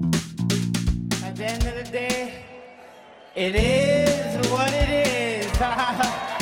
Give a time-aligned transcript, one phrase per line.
[0.00, 2.32] At the end of the day,
[3.36, 5.46] it is what it is.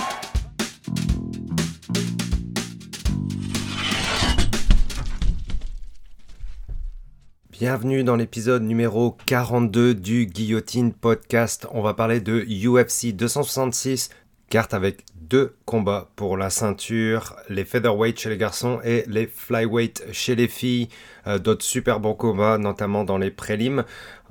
[7.50, 11.66] Bienvenue dans l'épisode numéro 42 du Guillotine Podcast.
[11.72, 14.10] On va parler de UFC 266,
[14.50, 20.04] carte avec deux combats pour la ceinture, les featherweight chez les garçons et les flyweight
[20.12, 20.88] chez les filles.
[21.26, 23.84] Euh, D'autres super bons combats, notamment dans les prélims.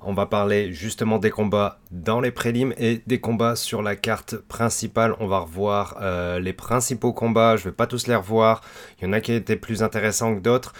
[0.03, 4.35] On va parler justement des combats dans les prélims et des combats sur la carte
[4.35, 5.15] principale.
[5.19, 7.57] On va revoir euh, les principaux combats.
[7.57, 8.61] Je vais pas tous les revoir.
[8.99, 10.73] Il y en a qui étaient plus intéressants que d'autres.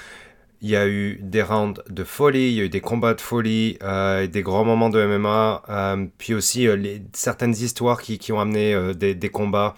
[0.62, 3.22] Il y a eu des rounds de folie, il y a eu des combats de
[3.22, 6.68] folie, euh, des grands moments de MMA, puis aussi
[7.14, 9.76] certaines histoires qui, ont amené des combats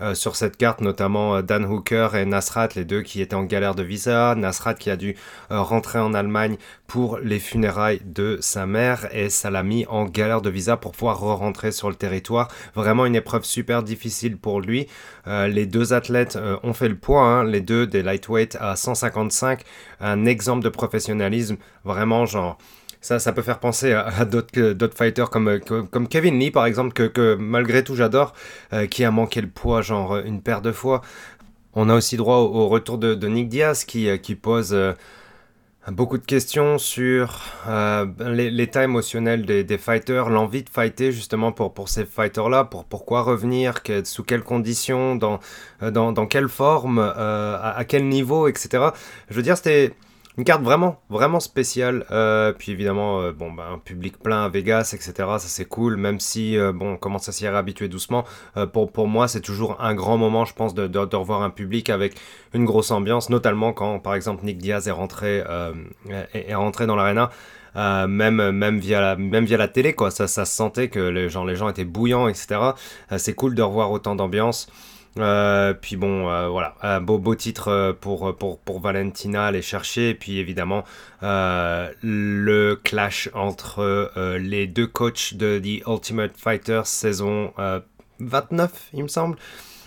[0.00, 3.44] euh, sur cette carte, notamment euh, Dan Hooker et Nasrat, les deux qui étaient en
[3.44, 4.34] galère de visa.
[4.34, 5.16] Nasrat qui a dû
[5.50, 10.04] euh, rentrer en Allemagne pour les funérailles de sa mère et ça l'a mis en
[10.04, 12.48] galère de visa pour pouvoir re-rentrer sur le territoire.
[12.74, 14.86] Vraiment une épreuve super difficile pour lui.
[15.26, 19.62] Euh, les deux athlètes ont fait le poids, hein, les deux des lightweight à 155,
[20.00, 22.58] un exemple de professionnalisme, vraiment genre
[23.00, 26.92] ça, ça peut faire penser à, d'autres fighters comme, euh, comme, Kevin Lee, par exemple,
[26.92, 28.34] que, malgré tout j'adore,
[28.72, 31.02] euh, qui a manqué le poids, genre euh, une paire de fois.
[31.74, 34.76] On a aussi droit au, retour de, Nick Diaz, qui, pose
[35.92, 41.88] beaucoup de questions sur euh, l'é- l'état émotionnel des, fighters, l'envie de fighter justement pour,
[41.88, 45.38] ces fighters-là, pour pourquoi revenir, que- sous quelles conditions, dans,
[45.80, 48.88] dans, quelle forme, à quel niveau, etc.
[49.30, 49.94] Je veux dire, c'était
[50.38, 52.06] une carte vraiment, vraiment spéciale.
[52.12, 55.12] Euh, puis évidemment, euh, bon, un public plein à Vegas, etc.
[55.16, 58.24] Ça c'est cool, même si euh, bon, on commence à s'y réhabituer doucement.
[58.56, 62.14] Euh, pour, moi, c'est toujours un grand moment, je pense, de, revoir un public avec
[62.54, 67.30] une grosse ambiance, notamment quand, par exemple, Nick Diaz est rentré, dans l'arena.
[67.74, 71.44] Même via la même via la télé quoi ça ça se sentait que les gens
[71.44, 72.72] les gens étaient bouillants etc
[73.18, 74.68] c'est cool de revoir autant d'ambiance
[75.18, 79.62] euh, puis bon, euh, voilà, un beau beau titre euh, pour pour pour Valentina, aller
[79.62, 80.10] chercher.
[80.10, 80.84] Et puis évidemment
[81.22, 87.80] le clash entre les deux coachs de The Ultimate Fighter saison euh,
[88.20, 89.36] 29, il me semble,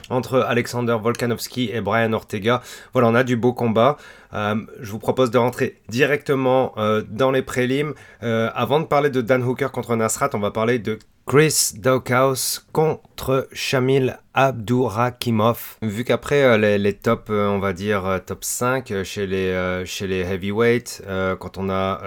[0.10, 2.62] entre Alexander Volkanovski et Brian Ortega.
[2.94, 3.98] Voilà, on a du beau combat.
[4.34, 6.74] Je vous propose de rentrer directement
[7.10, 7.94] dans les prélims.
[8.22, 10.98] Avant de parler de Dan Hooker contre Nasrat, on va parler de
[11.28, 15.78] Chris Daukaus contre Shamil Abdurakimov.
[15.82, 19.28] Vu qu'après euh, les, les top, euh, on va dire euh, top 5 euh, chez
[19.28, 21.04] les, chez les heavyweights,
[21.40, 22.02] quand on a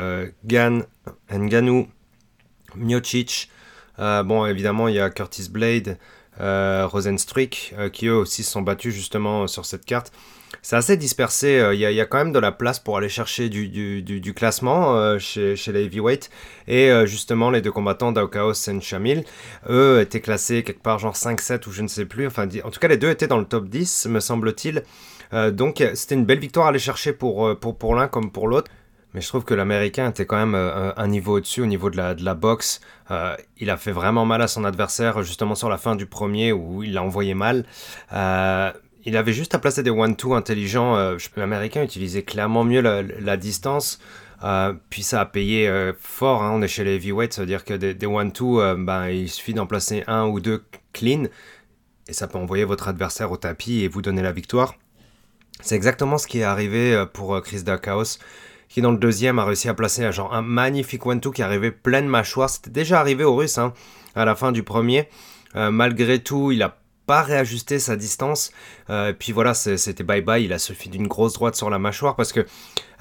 [0.45, 0.81] Gan,
[1.33, 1.89] Ngannou,
[2.77, 3.51] Miocic,
[3.99, 5.99] bon évidemment il y a Curtis Blade,
[6.39, 10.13] Rosenstruik, euh, qui eux aussi se sont battus justement sur cette carte.
[10.65, 13.51] C'est assez dispersé, euh, il y, a- quand même de la place pour aller chercher
[13.51, 16.31] du, classement euh, chez, les heavyweights.
[16.69, 19.25] Et euh, justement, les deux combattants, Daukaos et Shamil,
[19.69, 22.27] eux étaient classés quelque part genre 5-7 ou je ne sais plus.
[22.27, 24.85] Enfin, en tout cas, les deux étaient dans le top 10, me semble-t-il.
[25.53, 28.71] Donc, c'était une belle victoire à aller chercher pour, pour, l'un comme pour l'autre.
[29.13, 32.15] Mais je trouve que l'américain était quand même un niveau au-dessus au niveau de la,
[32.15, 32.81] de boxe.
[33.59, 36.85] Il a fait vraiment mal à son adversaire, justement sur la fin du premier où
[36.85, 37.65] il l'a envoyé mal.
[39.07, 40.97] Il avait juste à placer des one-two intelligents.
[40.97, 43.99] Euh, L'américain utilisait clairement mieux la, distance.
[44.43, 46.43] Euh, puis ça a payé euh, fort.
[46.43, 46.53] hein.
[46.55, 49.67] On est chez les heavyweights, c'est-à-dire que des, des one-two, euh, ben, il suffit d'en
[49.67, 51.25] placer un ou deux clean.
[52.09, 54.75] Et ça peut envoyer votre adversaire au tapis et vous donner la victoire.
[55.61, 58.19] C'est exactement ce qui est arrivé pour Chris Dakaos,
[58.69, 62.07] qui dans le deuxième a réussi à placer un, un magnifique one-two qui arrivait pleine
[62.07, 62.51] mâchoire.
[62.51, 63.73] C'était déjà arrivé au russe hein,
[64.15, 65.09] à la fin du premier.
[65.55, 66.77] Malgré tout, il a
[67.07, 68.51] pas réajusté sa distance.
[68.91, 70.43] Euh, puis voilà, c'était bye-bye.
[70.43, 72.47] Il a suffi d'une grosse droite sur la mâchoire parce que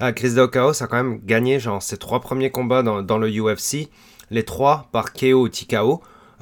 [0.02, 3.88] euh, Chris Daukaos a quand même gagné genre, ses trois premiers combats dans, le UFC.
[4.30, 5.48] Les trois par KO ou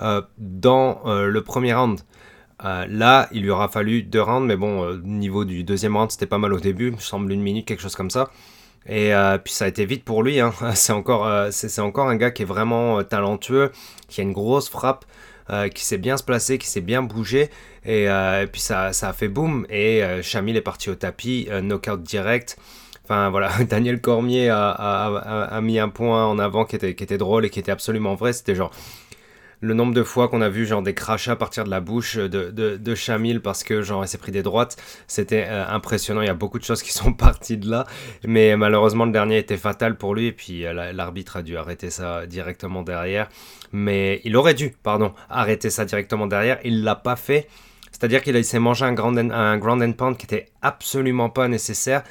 [0.03, 2.01] euh, dans euh, le premier round.
[2.65, 6.27] Là, il lui aura fallu deux rounds, mais bon, euh, niveau du deuxième round, c'était
[6.27, 8.31] pas mal au début, me semble une minute, quelque chose comme ça.
[8.89, 9.13] Et
[9.45, 10.39] puis ça a été vite pour lui.
[10.41, 10.53] Hein.
[10.75, 13.71] C'est encore, c'est encore un gars qui est vraiment talentueux,
[14.09, 15.05] qui a une grosse frappe,
[15.51, 17.51] euh, qui sait bien se placer, qui sait bien bouger.
[17.85, 19.67] Et, euh, et puis ça, ça a fait boum.
[19.71, 20.23] Et euh,
[20.57, 22.57] est parti au tapis, euh, knockout direct.
[23.05, 26.95] Enfin voilà, Daniel Cormier a, a- a- a mis un point en avant qui était,
[26.95, 28.33] qui était drôle et qui était absolument vrai.
[28.33, 28.71] C'était genre
[29.63, 32.51] le nombre de fois qu'on a vu genre des crachats partir de la bouche de,
[32.51, 34.77] de, de Chamil parce que genre il s'est pris des droites,
[35.07, 36.21] c'était euh, impressionnant.
[36.21, 37.87] Il y a beaucoup de choses qui sont parties de là,
[38.25, 41.57] mais malheureusement le dernier était fatal pour lui et puis euh, la- l'arbitre a dû
[41.57, 43.29] arrêter ça directement derrière.
[43.73, 46.59] Mais il aurait dû, pardon, arrêter ça directement derrière.
[46.65, 47.49] Il l'a pas fait.
[47.91, 52.03] C'est-à-dire qu'il s'est mangé un grand, un grand pound qui était absolument pas nécessaire.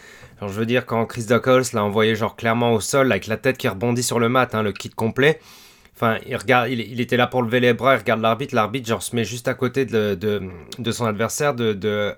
[0.42, 3.58] Je veux dire, quand Chris Duckles l'a envoyé genre clairement au sol avec la tête
[3.58, 5.40] qui rebondit sur le mat, hein, le kit complet.
[6.02, 8.56] Enfin, il, regarde, il, était là pour lever les bras, il regarde l'arbitre.
[8.56, 12.16] L'arbitre, genre, se met juste à côté de, de, son adversaire, de, de.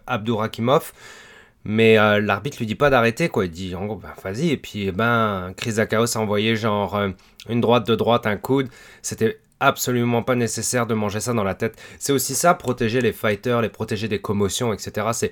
[1.66, 3.44] Mais euh, l'arbitre lui dit pas d'arrêter, quoi.
[3.44, 4.52] Il dit, ben, vas-y.
[4.52, 7.10] Et puis, eh ben, Chris Zakaos a envoyé genre euh,
[7.50, 8.70] une droite de droite, un coude.
[9.02, 11.78] C'était absolument pas nécessaire de manger ça dans la tête.
[12.00, 15.08] C'est aussi ça, protéger les fighters, les protéger des commotions, etc.
[15.12, 15.32] C'est,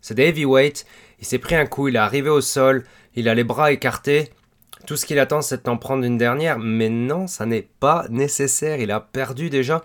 [0.00, 0.86] c'est des heavyweights.
[1.18, 2.84] Il s'est pris un coup, il est arrivé au sol,
[3.16, 4.30] il a les bras écartés.
[4.86, 6.58] Tout ce qu'il attend, c'est d'en prendre une dernière.
[6.58, 8.80] Mais non, ça n'est pas nécessaire.
[8.80, 9.82] Il a perdu déjà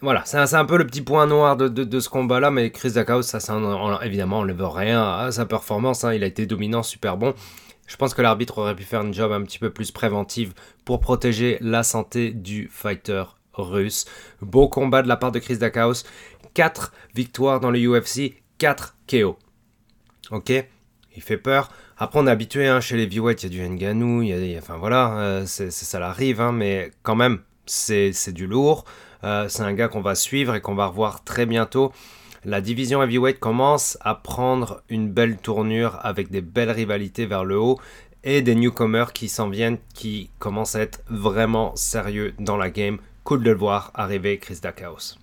[0.00, 3.40] voilà, c'est un, peu le petit point noir de, ce combat-là, mais Chris Dakaos, ça,
[3.40, 3.58] ça
[4.04, 6.04] évidemment, on ne veut rien à sa performance.
[6.04, 6.14] Hein.
[6.14, 7.34] il a été dominant, super bon.
[7.88, 10.54] Je pense que l'arbitre aurait pu faire une job un petit peu plus préventive
[10.84, 13.24] pour protéger la santé du fighter
[13.54, 14.04] russe.
[14.40, 16.04] Beau combat de la part de Chris Dakaos.
[16.54, 19.36] 4 victoires dans le UFC, 4 KO.
[20.30, 20.52] Ok?
[21.18, 21.68] Il fait peur.
[21.96, 24.58] Après, on est habitué hein, chez les heavyweights, il y a du Nganou, y a,
[24.58, 28.84] enfin voilà, euh, ça l'arrive, hein, mais quand même, c'est, du lourd.
[29.24, 31.90] Euh, c'est un gars qu'on va suivre et qu'on va revoir très bientôt.
[32.44, 37.58] La division heavyweight commence à prendre une belle tournure avec des belles rivalités vers le
[37.58, 37.80] haut
[38.22, 42.98] et des newcomers qui s'en viennent, qui commencent à être vraiment sérieux dans la game.
[43.24, 45.18] Cool de le voir arriver, Chris Dakaos.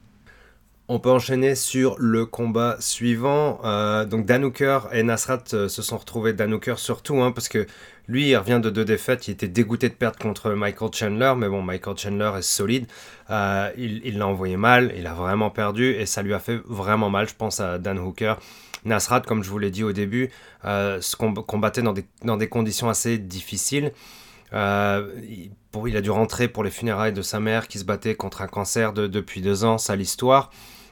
[0.87, 3.59] On peut enchaîner sur le combat suivant.
[3.63, 6.33] Euh, donc Dan Hooker et Nasrat euh, se sont retrouvés.
[6.33, 7.65] Dan Hooker surtout, hein, parce que
[8.07, 9.27] lui, il revient de deux défaites.
[9.27, 12.85] Il était dégoûté de perdre contre Michael Chandler, mais bon, Michael Chandler est solide.
[13.31, 17.09] Euh, il l'a envoyé mal, il a vraiment perdu et ça lui a fait vraiment
[17.09, 17.27] mal.
[17.27, 18.35] Je pense à Dan Hooker.
[18.83, 20.29] Nasrat, comme je vous l'ai dit au début,
[20.63, 23.91] se combattait dans des, conditions assez difficiles.
[24.53, 28.47] il, a dû rentrer pour les funérailles de sa mère qui se battait contre un
[28.47, 30.51] cancer de, depuis deux ans, ça l'histoire.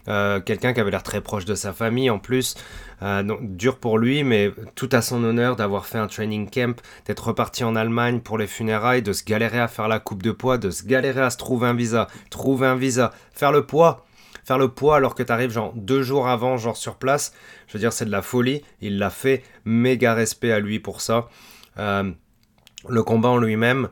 [0.10, 2.56] Euh, quelqu'un qui avait l'air très proche de sa famille en plus.
[3.02, 7.28] Euh, dur pour lui, mais tout à son honneur d'avoir fait un training camp, d'être
[7.28, 10.58] reparti en Allemagne pour les funérailles, de se galérer à faire la coupe de poids,
[10.58, 14.06] de se galérer à se trouver un visa, trouver un visa, faire le poids.
[14.46, 17.34] Faire le poids alors que tu arrives genre deux jours avant, genre sur place,
[17.68, 18.62] je veux dire, c'est de la folie.
[18.82, 21.30] Il l'a fait, méga respect à lui pour ça.
[21.80, 22.12] Euh,
[22.90, 23.88] le combat en lui-même,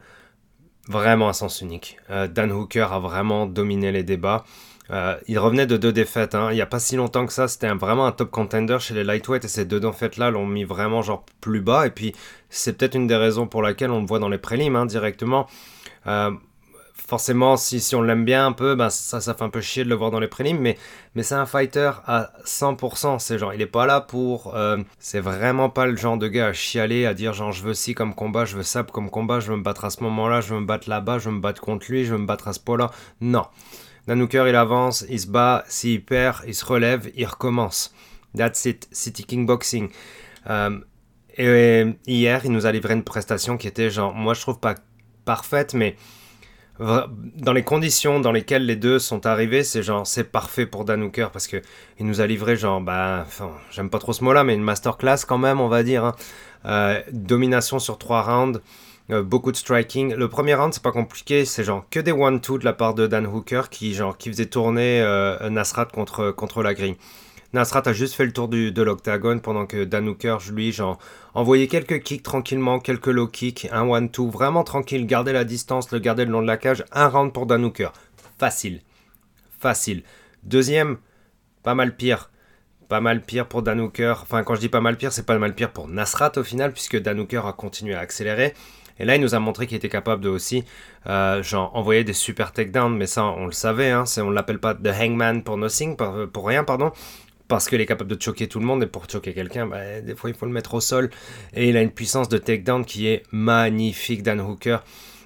[0.90, 1.98] vraiment un sens unique.
[2.10, 4.44] Dan Hooker a vraiment dominé les débats.
[4.92, 6.36] Euh, il revenait de deux défaites.
[6.36, 6.50] Hein.
[6.52, 9.04] Il n'y a pas si longtemps que ça, c'était vraiment un top contender chez les
[9.04, 11.88] lightweight et ces deux défaites-là l'ont mis vraiment genre plus bas.
[11.88, 12.14] Et puis
[12.50, 15.48] c'est peut-être une des raisons pour laquelle on le voit dans les prélims hein, directement.
[16.08, 16.32] Euh,
[17.08, 19.90] forcément, si, on l'aime bien un peu, ben ça, ça fait un peu chier de
[19.90, 20.78] le voir dans les prélims, mais,
[21.22, 23.20] c'est un fighter à 100%.
[23.20, 24.56] C'est genre, il est pas là pour.
[24.56, 27.74] Euh, c'est vraiment pas le genre de gars à chialer, à dire genre, je veux
[27.74, 30.42] ci comme combat, je veux ça comme combat, je veux me battre à ce moment-là,
[30.42, 32.48] je veux me battre là-bas, je veux me battre contre lui, je veux me battre
[32.48, 32.92] à ce point-là.
[33.20, 33.46] Non.
[34.08, 37.94] Danouker, il avance, il se bat, s'il perd, il se relève, il recommence.
[38.36, 39.90] That's it, City King Boxing.
[40.50, 40.80] Euh,
[41.38, 44.76] et, hier, il nous a livré une prestation qui était genre, moi je trouve pas
[45.26, 45.96] parfaite, mais
[46.80, 51.28] dans les conditions dans lesquelles les deux sont arrivés, c'est genre, c'est parfait pour Danouker
[51.32, 51.62] parce que
[52.00, 53.28] il nous a livré genre, bah,
[53.70, 56.06] j'aime pas trop ce mot-là, mais une masterclass quand même, on va dire.
[56.06, 56.16] Hein.
[56.66, 58.62] Euh, domination sur trois rounds.
[59.12, 60.14] Euh, beaucoup de striking.
[60.14, 63.08] Le premier round, c'est pas compliqué, c'est genre que des one-two de la part de
[63.08, 66.96] Dan Hooker qui, genre, qui faisait tourner euh, Nasrat contre, la grille.
[67.52, 70.98] Nasrat a juste fait le tour de l'octagone pendant que Dan Hooker, lui, genre,
[71.34, 76.00] envoyait quelques kicks tranquillement, quelques low kicks, un one-two, vraiment tranquille, garder la distance, le
[76.00, 76.86] garder le long de la cage.
[76.94, 77.90] Un round pour Dan Hooker.
[78.38, 78.82] Facile.
[79.60, 80.04] Facile.
[80.44, 80.98] Deuxième,
[81.64, 82.30] pas mal pire
[82.88, 84.16] pas mal pire pour Dan Hooker.
[84.22, 86.74] Enfin, quand je dis pas mal pire, c'est pas mal pire pour Nasrat au final,
[86.74, 88.54] puisque Dan Hooker a continué à accélérer.
[89.00, 90.64] Et là, il nous a montré qu'il était capable de aussi
[91.08, 94.60] euh, genre, envoyer des super takedowns, mais ça, on le savait, hein, on ne l'appelle
[94.60, 96.92] pas The Hangman pour nothing, pour, rien, pardon
[97.48, 100.16] parce qu'il est capable de choquer tout le monde et pour choquer quelqu'un, bah, des
[100.16, 101.10] fois il faut le mettre au sol.
[101.54, 104.78] Et il a une puissance de takedown qui est magnifique, Dan Hooker.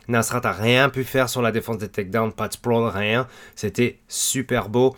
[0.08, 3.28] Nasrat a rien pu faire sur la défense des takedowns, pas de sprawl, rien.
[3.56, 4.96] C'était super beau.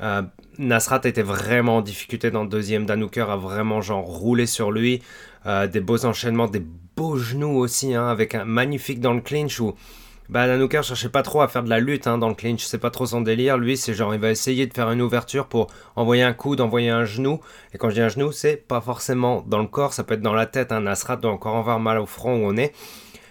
[0.00, 0.22] Euh,
[0.58, 2.86] Nasrat était vraiment en difficulté dans le deuxième.
[2.86, 5.02] Dan Hooker a vraiment genre roulé sur lui.
[5.46, 6.62] Euh, des beaux enchaînements, des
[6.96, 9.74] beaux genoux aussi, hein, avec un magnifique dans le clinch où
[10.28, 12.78] bah, Nanouka cherchait pas trop à faire de la lutte hein, dans le clinch, c'est
[12.78, 13.58] pas trop son délire.
[13.58, 16.90] Lui, c'est genre, il va essayer de faire une ouverture pour envoyer un coup, d'envoyer
[16.90, 17.40] un genou.
[17.72, 20.22] Et quand je dis un genou, c'est pas forcément dans le corps, ça peut être
[20.22, 20.72] dans la tête.
[20.72, 20.80] Un hein.
[20.80, 22.72] Nasrat doit encore avoir mal au front où on est.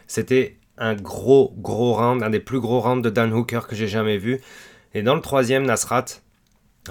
[0.08, 3.88] C'était un gros, gros round, un des plus gros rounds de Dan Hooker que j'ai
[3.88, 4.40] jamais vu.
[4.94, 6.06] Et dans le troisième, Nasrat,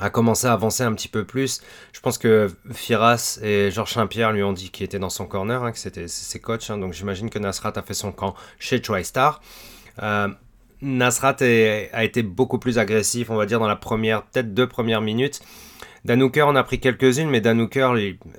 [0.00, 1.60] a commencé à avancer un petit peu plus.
[1.92, 5.62] Je pense que Firas et Georges Saint-Pierre lui ont dit qu'il était dans son corner,
[5.62, 6.70] hein, que c'était ses coachs.
[6.70, 9.40] Hein, donc j'imagine que Nasrat a fait son camp chez TriStar.
[10.02, 10.28] Euh,
[10.82, 15.00] Nasrat a été beaucoup plus agressif, on va dire, dans la première, peut-être deux premières
[15.00, 15.40] minutes.
[16.04, 17.94] Dan Hooker en a pris quelques-unes, mais Dan Hooker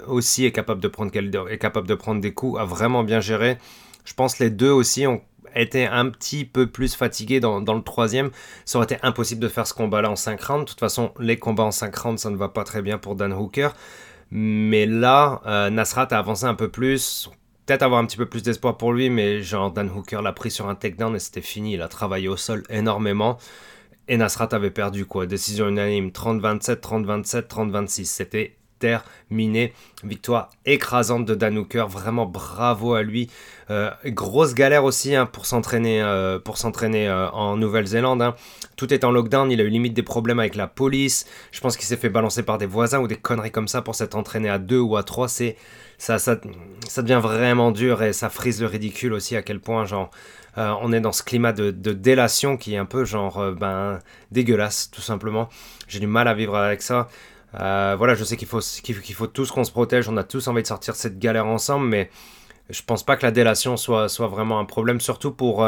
[0.08, 3.58] aussi est capable, de prendre, est capable de prendre des coups, a vraiment bien géré.
[4.04, 5.22] Je pense les deux aussi ont
[5.56, 8.32] été un petit peu plus fatigués dans, le troisième.
[8.66, 10.66] Ça aurait été impossible de faire ce combat-là en 5 rounds.
[10.66, 13.16] De toute façon, les combats en 5 rounds, ça ne va pas très bien pour
[13.16, 13.70] Dan Hooker.
[14.32, 17.30] Mais là, euh, Nasrat a avancé un peu plus.
[17.66, 20.52] Peut-être avoir un petit peu plus d'espoir pour lui, mais genre Dan Hooker l'a pris
[20.52, 21.74] sur un takedown et c'était fini.
[21.74, 23.38] Il a travaillé au sol énormément.
[24.08, 25.26] Et Nasrat avait perdu quoi?
[25.26, 28.06] Décision unanime 30-27, 30-27, 30-26.
[28.06, 29.74] C'était terminé.
[30.03, 31.86] Victoire écrasante de Dan Hooker.
[31.88, 33.29] Vraiment bravo à lui.
[33.72, 38.22] Euh, grosse galère aussi hein, pour s'entraîner euh, pour s'entraîner euh, en Nouvelle-Zélande.
[38.22, 38.36] Hein.
[38.75, 39.51] Tout est en lockdown.
[39.51, 41.25] Il a eu limite des problèmes avec la police.
[41.51, 43.96] Je pense qu'il s'est fait balancer par des voisins ou des conneries comme ça pour
[43.96, 45.27] s'être entraîné à deux ou à trois.
[45.27, 45.55] C'est
[45.98, 46.36] ça, ça,
[46.98, 50.12] devient vraiment dur et ça frise le ridicule aussi à quel point genre
[50.58, 54.00] on est dans ce climat de, délation qui est un peu genre ben
[54.32, 55.48] dégueulasse tout simplement.
[55.88, 57.08] J'ai du mal à vivre avec ça.
[57.60, 60.48] Euh, voilà, je sais qu'il faut, qu'il faut tous qu'on se protège, on a tous
[60.48, 62.10] envie de sortir cette galère ensemble, mais
[62.70, 65.66] je pense pas que la délation soit, soit vraiment un problème, surtout pour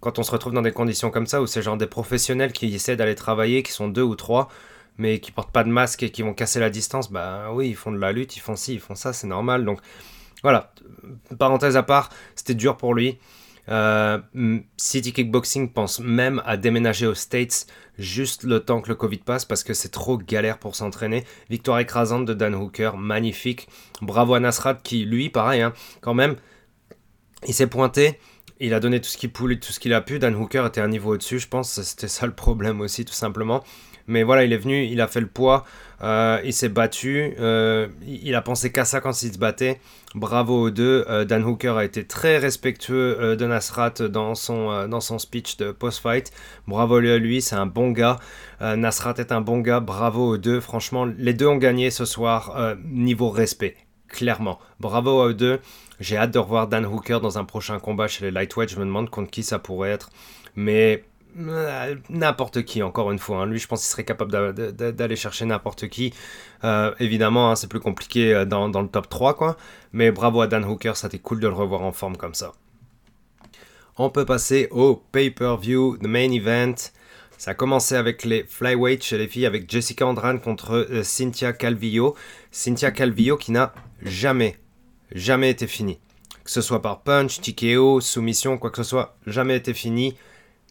[0.00, 2.72] quand on se retrouve dans des conditions comme ça où c'est genre des professionnels qui
[2.74, 4.48] essaient d'aller travailler, qui sont deux ou trois,
[4.96, 7.76] mais qui portent pas de masque et qui vont casser la distance, bah oui, ils
[7.76, 9.64] font de la lutte, ils font ci, ils font ça, c'est normal.
[9.64, 9.80] Donc
[10.42, 10.72] voilà,
[11.38, 13.18] parenthèse à part, c'était dur pour lui.
[13.68, 14.18] Euh,
[14.76, 17.66] City Kickboxing pense même à déménager aux States
[17.98, 21.24] juste le temps que le Covid passe parce que c'est trop galère pour s'entraîner.
[21.50, 23.68] Victoire écrasante de Dan Hooker, magnifique.
[24.00, 26.36] Bravo à Nasrat qui, lui, pareil, hein, quand même,
[27.46, 28.18] il s'est pointé.
[28.60, 30.18] Il a donné tout ce qu'il pouvait, tout ce qu'il a pu.
[30.18, 31.80] Dan Hooker était un niveau au-dessus, je pense.
[31.82, 33.62] C'était ça le problème aussi, tout simplement.
[34.08, 35.64] Mais voilà, il est venu, il a fait le poids,
[36.02, 39.80] euh, il s'est battu, euh, il a pensé qu'à ça quand il se battait.
[40.14, 41.04] Bravo aux deux.
[41.08, 45.72] Euh, Dan Hooker a été très respectueux de Nasrat dans son, dans son speech de
[45.72, 46.32] post-fight.
[46.66, 48.18] Bravo à lui, c'est un bon gars.
[48.60, 50.60] Nasrat est un bon gars, bravo aux deux.
[50.60, 53.76] Franchement, les deux ont gagné ce soir, niveau respect,
[54.08, 54.58] clairement.
[54.80, 55.60] Bravo à eux deux.
[56.00, 58.70] J'ai hâte de revoir Dan Hooker dans un prochain combat chez les Lightweight.
[58.70, 60.10] Je me demande contre qui ça pourrait être.
[60.54, 61.04] Mais
[61.38, 63.38] n'importe qui, encore une fois.
[63.38, 63.46] Hein.
[63.46, 66.12] Lui, je pense qu'il serait capable d'aller chercher n'importe qui.
[66.64, 69.56] Euh, évidemment, hein, c'est plus compliqué euh, dans, le top 3, quoi.
[69.92, 72.52] Mais bravo à Dan Hooker, ça était cool de le revoir en forme comme ça.
[73.96, 76.74] On peut passer au pay-per-view, the main event.
[77.36, 82.16] Ça a commencé avec les flyweight chez les filles, avec Jessica Andrade contre Cynthia Calvillo.
[82.50, 84.58] Cynthia Calvillo qui n'a jamais,
[85.12, 85.98] jamais été finie.
[86.42, 90.16] Que ce soit par punch, TKO, soumission, quoi que ce soit, jamais été fini.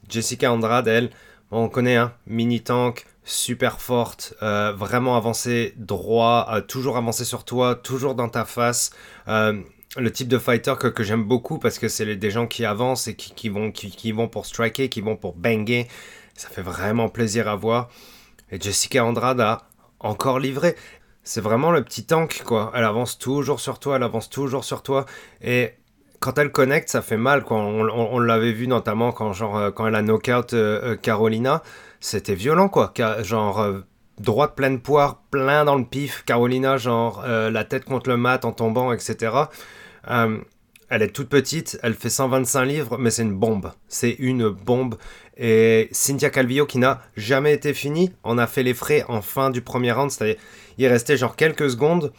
[0.10, 1.10] Jessica Andrade, elle,
[1.52, 7.44] on connaît, hein, mini tank, super forte, euh, vraiment avancée droit, euh, toujours avancée sur
[7.44, 8.92] toi, toujours dans ta face.
[9.28, 9.62] Euh,
[9.98, 13.16] le type de fighter que, j'aime beaucoup parce que c'est des gens qui avancent et
[13.16, 15.88] qui, vont, qui, vont pour striker, qui vont pour banger.
[16.36, 17.90] Ça fait vraiment plaisir à voir.
[18.52, 19.68] Et Jessica Andrade a
[20.00, 20.76] encore livré.
[21.24, 22.72] C'est vraiment le petit tank, quoi.
[22.76, 25.06] Elle avance toujours sur toi, elle avance toujours sur toi.
[25.42, 25.74] Et
[26.20, 27.44] quand elle connecte, ça fait mal.
[27.50, 31.62] On, l'avait vu notamment quand, genre, euh, quand elle a knockout euh, euh, Carolina.
[32.00, 32.94] C'était violent, quoi.
[33.22, 33.66] Genre,
[34.20, 36.24] droite pleine poire, plein dans le pif.
[36.26, 39.34] Carolina, genre, la tête contre le mat en tombant, etc.
[40.08, 43.72] elle est toute petite, elle fait 125 livres, mais c'est une bombe.
[43.88, 44.96] C'est une bombe.
[45.38, 49.50] Et Cynthia Calvillo, qui n'a jamais été finie, en a fait les frais en fin
[49.50, 50.12] du premier round.
[50.12, 50.38] C'est-à-dire,
[50.78, 52.14] il restait genre quelques secondes.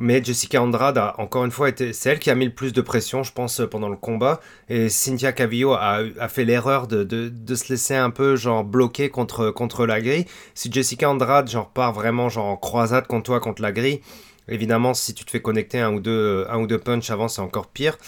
[0.00, 2.72] Mais Jessica Andrade a encore une fois été, c'est elle qui a mis le plus
[2.72, 4.40] de pression, je pense, pendant le combat.
[4.68, 9.86] Et Cynthia Cavillo a, fait l'erreur de, se laisser un peu genre bloquer contre, contre
[9.86, 10.26] la grille.
[10.54, 14.00] Si Jessica Andrade genre part vraiment genre en croisade contre toi contre la grille,
[14.46, 17.42] évidemment si tu te fais connecter un ou deux, un ou deux punch avant c'est
[17.42, 17.98] encore pire.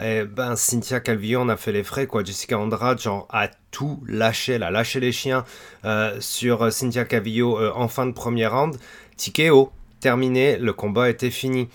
[0.00, 2.22] Et ben Cynthia Calvillo en a fait les frais quoi.
[2.22, 5.44] Jessica Andrade genre a tout lâché, elle a lâché les chiens
[5.84, 8.76] euh, sur Cynthia Cavillo euh, en fin de premier round.
[9.16, 9.72] Tikeo
[10.02, 11.68] terminé, le combat était fini.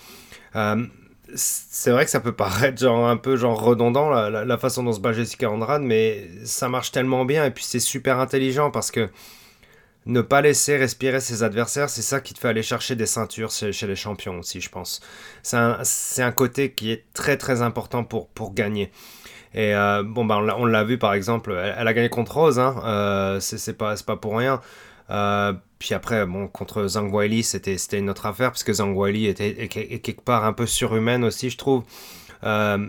[0.54, 0.86] Euh,
[1.34, 5.00] c'est vrai que ça peut paraître genre un peu genre redondant la, façon dont se
[5.00, 9.08] bat Jessica Andrade, mais ça marche tellement bien et puis c'est super intelligent parce que
[10.06, 13.50] ne pas laisser respirer ses adversaires, c'est ça qui te fait aller chercher des ceintures
[13.50, 15.00] chez, les champions aussi, je pense.
[15.42, 15.56] C'est
[16.22, 18.90] un, côté qui est très très important pour, pour gagner.
[19.52, 22.80] Et euh, bon, bah, on l'a vu par exemple, elle, a gagné contre Rose, hein,
[22.84, 24.62] euh, c'est pas pour rien.
[25.10, 29.26] Euh, puis après, bon, contre Zhang Weili, c'était une autre affaire, parce que Zhang Weili
[29.26, 31.84] était, quelque part un peu surhumaine aussi, je trouve.
[32.44, 32.88] Euh,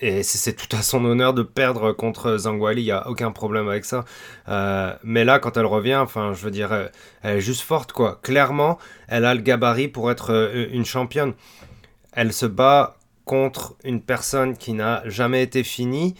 [0.00, 3.30] et c'est tout à son honneur de perdre contre Zhang Weili, il n'y a aucun
[3.30, 4.04] problème avec ça.
[4.48, 6.72] Euh, mais là, quand elle revient, enfin, je veux dire,
[7.22, 8.18] elle est juste forte, quoi.
[8.22, 8.78] Clairement,
[9.08, 11.34] elle a le gabarit pour être une championne.
[12.12, 16.14] Elle se bat contre une personne qui n'a jamais été finie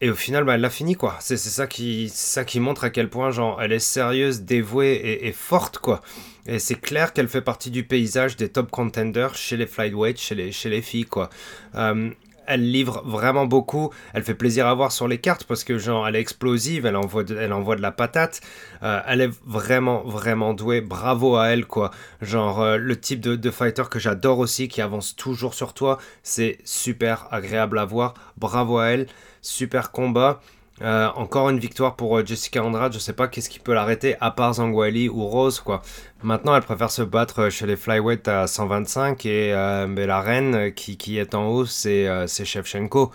[0.00, 1.16] et au final, bah, elle l'a fini, quoi.
[1.20, 5.32] C'est ça, qui, ça qui montre à quel point, genre, elle est sérieuse, dévouée et,
[5.32, 6.02] forte, quoi.
[6.46, 10.34] Et c'est clair qu'elle fait partie du paysage des top contenders chez les flyweight, chez
[10.36, 11.30] les, chez les filles, quoi.
[11.74, 12.10] Euh,
[12.46, 13.90] elle livre vraiment beaucoup.
[14.14, 16.96] Elle fait plaisir à voir sur les cartes parce que genre elle est explosive, elle
[16.96, 18.40] envoie de, elle envoie de la patate.
[18.82, 20.80] Euh, elle est vraiment vraiment douée.
[20.80, 21.90] Bravo à elle quoi.
[22.22, 25.98] Genre euh, le type de fighter que j'adore aussi qui avance toujours sur toi.
[26.22, 28.14] C'est super agréable à voir.
[28.38, 29.08] Bravo à elle.
[29.48, 30.40] Super combat.
[30.82, 32.92] Euh, encore une victoire pour euh, Jessica Andrade.
[32.92, 35.80] Je sais pas qu'est-ce qui peut l'arrêter à part Zangwali ou Rose quoi.
[36.22, 40.74] Maintenant, elle préfère se battre euh, chez les flyweight à 125 et mais la reine
[40.74, 43.10] qui, est en haut, c'est Shevchenko.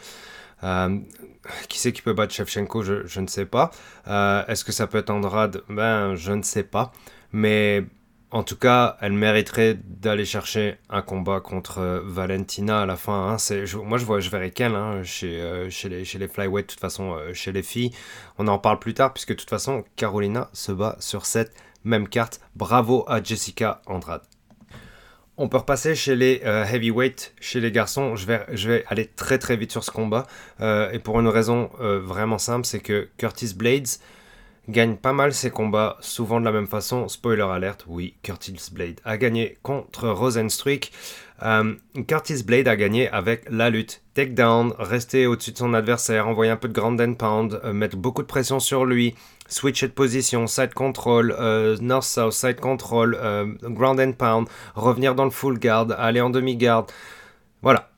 [1.69, 2.81] qui c'est qui peut battre Shevchenko?
[2.81, 3.69] Je, je, ne sais pas.
[4.47, 5.61] Est-ce que ça peut être Andrade?
[5.69, 6.91] Ben, je ne sais pas.
[7.31, 7.85] Mais
[8.33, 13.37] en tout cas, elle mériterait d'aller chercher un combat contre euh, Valentina à la fin.
[13.37, 13.37] Hein.
[13.85, 16.79] moi, je, vois, je verrai qu'elle hein, chez, euh, chez, les, chez flyweight, de toute
[16.79, 17.91] façon, euh, chez les filles.
[18.39, 22.07] On en parle plus tard, puisque de toute façon, Carolina se bat sur cette même
[22.07, 22.41] carte.
[22.55, 24.23] Bravo à Jessica Andrade.
[25.37, 28.15] On peut repasser chez les heavyweight, chez les garçons.
[28.15, 30.27] Je vais, je vais aller très très vite sur ce combat.
[30.59, 33.87] et pour une raison vraiment simple, c'est que Curtis Blades
[34.69, 37.07] gagne pas mal ses combats, souvent de la même façon.
[37.07, 40.91] Spoiler alert, oui, Curtis Blade a gagné contre Rosenstruik.
[41.41, 41.73] Euh,
[42.07, 44.01] Curtis Blade a gagné avec la lutte.
[44.13, 47.97] Takedown, rester au-dessus de son adversaire, envoyer un peu de ground and pound, euh, mettre
[47.97, 49.15] beaucoup de pression sur lui,
[49.47, 53.17] switcher de position, side control, euh, north-south, side control,
[53.63, 56.91] ground and pound, revenir dans le full guard, aller en demi-garde.
[57.61, 57.89] Voilà,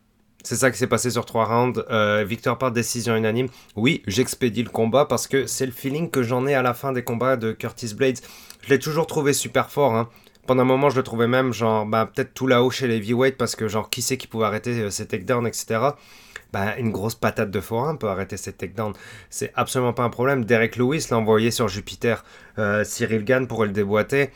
[0.45, 1.83] c'est ça qui s'est passé sur trois rounds.
[1.89, 3.47] Euh, victoire par décision unanime.
[3.75, 6.91] Oui, j'expédie le combat parce que c'est le feeling que j'en ai à la fin
[6.91, 8.19] des combats de Curtis Blades.
[8.61, 9.95] Je l'ai toujours trouvé super fort.
[9.95, 10.07] Hein.
[10.45, 13.37] Pendant un moment, je le trouvais même genre bah, peut-être tout là-haut chez les heavyweight
[13.37, 15.79] parce que genre qui sait qui pouvait arrêter euh, ses takedowns, etc.
[16.53, 18.93] Bah, une grosse patate de forain peut arrêter ses takedowns.
[19.31, 20.45] C'est absolument pas un problème.
[20.45, 22.23] Derek Lewis l'a envoyé sur Jupiter.
[22.59, 24.29] Euh, Cyril Gann pourrait le déboîter.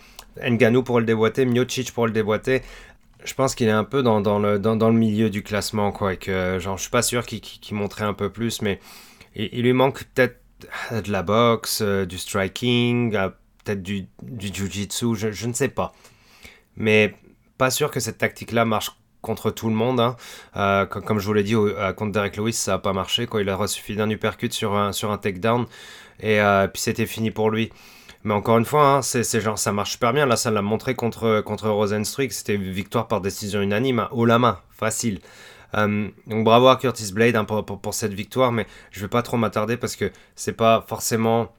[0.43, 1.45] Nganou pourrait le déboîter.
[1.45, 2.63] Miocic pourrait le déboîter
[3.23, 5.91] je pense qu'il est un peu dans, dans, le, dans, dans, le milieu du classement,
[5.91, 6.13] quoi.
[6.13, 8.79] Et que, genre, je suis pas sûr qu'il qu montrait un peu plus, mais
[9.35, 10.37] il, lui manque peut-être
[10.91, 13.29] de la boxe, euh, du striking, euh,
[13.63, 15.93] peut-être du, du jiu-jitsu, je, je, ne sais pas.
[16.77, 17.13] Mais
[17.57, 18.91] pas sûr que cette tactique-là marche
[19.21, 19.99] contre tout le monde.
[19.99, 20.15] Hein.
[20.55, 21.55] Euh, comme, je vous l'ai dit,
[21.97, 23.27] contre Derek Lewis, ça n'a pas marché.
[23.27, 23.41] Quoi.
[23.41, 25.65] Il a suffi d'un uppercut sur un, sur un takedown,
[26.21, 26.39] et
[26.73, 27.69] puis c'était fini pour lui.
[28.23, 30.25] Mais encore une fois, hein, c'est genre ça marche super bien.
[30.25, 32.33] Là, ça l'a montré contre, contre Rosenstruik.
[32.33, 35.19] C'était victoire par décision unanime, hein, haut la main, facile.
[35.75, 39.21] Euh, donc bravo à Curtis Blade hein, pour, pour, cette victoire, mais je vais pas
[39.21, 41.53] trop m'attarder parce que c'est pas forcément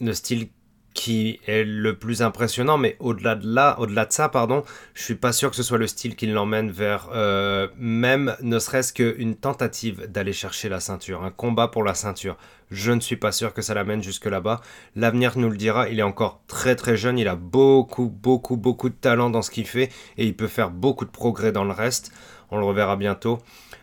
[0.00, 0.48] le style
[0.94, 4.62] qui est le plus impressionnant, mais au-delà de là, au-delà de ça, pardon,
[4.94, 8.60] je suis pas sûr que ce soit le style qui l'emmène vers euh, même ne
[8.60, 12.36] serait-ce qu'une tentative d'aller chercher la ceinture, un combat pour la ceinture.
[12.70, 14.60] Je ne suis pas sûr que ça l'amène jusque là-bas.
[14.94, 15.88] L'avenir nous le dira.
[15.88, 17.18] Il est encore très très jeune.
[17.18, 20.70] Il a beaucoup beaucoup beaucoup de talent dans ce qu'il fait et il peut faire
[20.70, 22.12] beaucoup de progrès dans le reste.
[22.50, 23.40] On le reverra bientôt.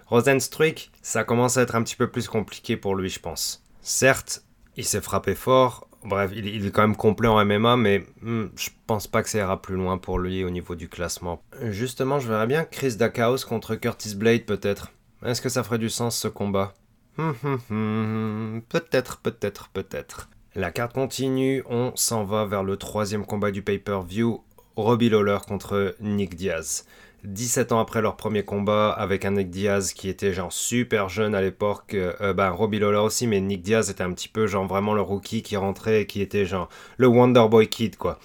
[0.08, 3.64] Rosenstruik, ça commence à être un petit peu plus compliqué pour lui, je pense.
[3.82, 4.44] Certes,
[4.76, 8.70] il s'est frappé fort, Bref, il, est quand même complet en MMA, mais hmm, je
[8.88, 11.44] pense pas que ça ira plus loin pour lui au niveau du classement.
[11.70, 14.92] Justement, je verrais bien Chris Dakaos contre Curtis Blade, peut-être.
[15.24, 16.74] Est-ce que ça ferait du sens ce combat?
[17.18, 17.32] Hmm,
[17.70, 20.30] hmm, Peut-être, peut-être, peut-être.
[20.56, 24.44] La carte continue, on s'en va vers le troisième combat du pay-per-view.
[24.76, 26.86] Robbie Lawler contre Nick Diaz.
[27.24, 31.36] 17 ans après leur premier combat avec un Nick Diaz qui était genre super jeune
[31.36, 34.94] à l'époque, ben Robbie Lawler aussi, mais Nick Diaz était un petit peu genre vraiment
[34.94, 38.18] le rookie qui rentrait et qui était genre le Wonder Boy Kid quoi.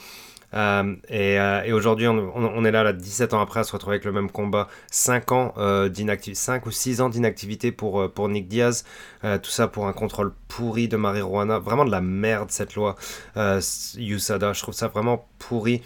[0.55, 4.13] Euh, et, aujourd'hui, on, est là, là, 17 ans après, à se retrouver avec le
[4.13, 4.69] même combat.
[4.91, 5.55] 5 ans
[5.89, 8.85] d'inactivité, 5 ou 6 ans d'inactivité pour, pour Nick Diaz.
[9.23, 11.59] tout ça pour un contrôle pourri de marijuana.
[11.59, 12.97] Vraiment de la merde, cette loi.
[13.37, 15.83] USADA, je trouve ça vraiment pourri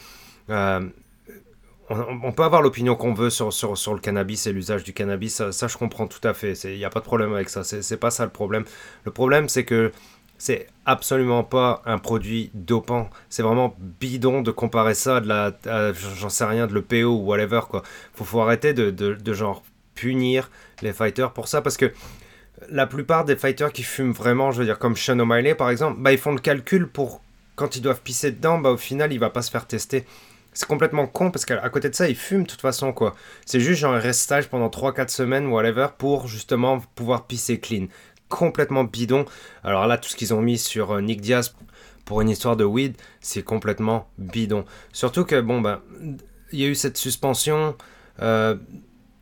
[1.91, 5.67] on, peut avoir l'opinion qu'on veut sur, sur, le cannabis et l'usage du cannabis, ça,
[5.67, 8.11] je comprends tout à fait, il n'y a pas de problème avec ça, c'est pas
[8.11, 8.65] ça le problème.
[9.05, 9.91] Le problème c'est que
[10.39, 15.93] c'est absolument pas un produit dopant, c'est vraiment bidon de comparer ça à de la,
[15.93, 17.83] j'en sais rien, de l'EPO ou whatever quoi.
[18.15, 19.63] Faut, faut arrêter de, de, genre
[19.95, 20.51] punir
[20.83, 21.93] les fighters pour ça parce que
[22.71, 26.01] la plupart des fighters qui fument vraiment, je veux dire comme Sean O'Malley par exemple,
[26.01, 27.21] bah ils font le calcul pour
[27.57, 30.07] quand ils doivent pisser dedans, bah au final il va pas se faire tester.
[30.53, 33.15] C'est complètement con parce qu'à côté de ça, il fume de toute façon, quoi.
[33.47, 37.87] C'est juste genre un restage pendant 3-4 semaines, whatever, pour justement pouvoir pisser clean.
[38.29, 39.25] Complètement bidon.
[39.63, 41.55] Alors là, tout ce qu'ils ont mis sur euh, Nick Diaz
[42.05, 44.65] pour une histoire de weed, c'est complètement bidon.
[44.93, 45.81] Surtout que, bon, ben,
[46.53, 47.77] il y a eu cette suspension.
[48.21, 48.57] Euh,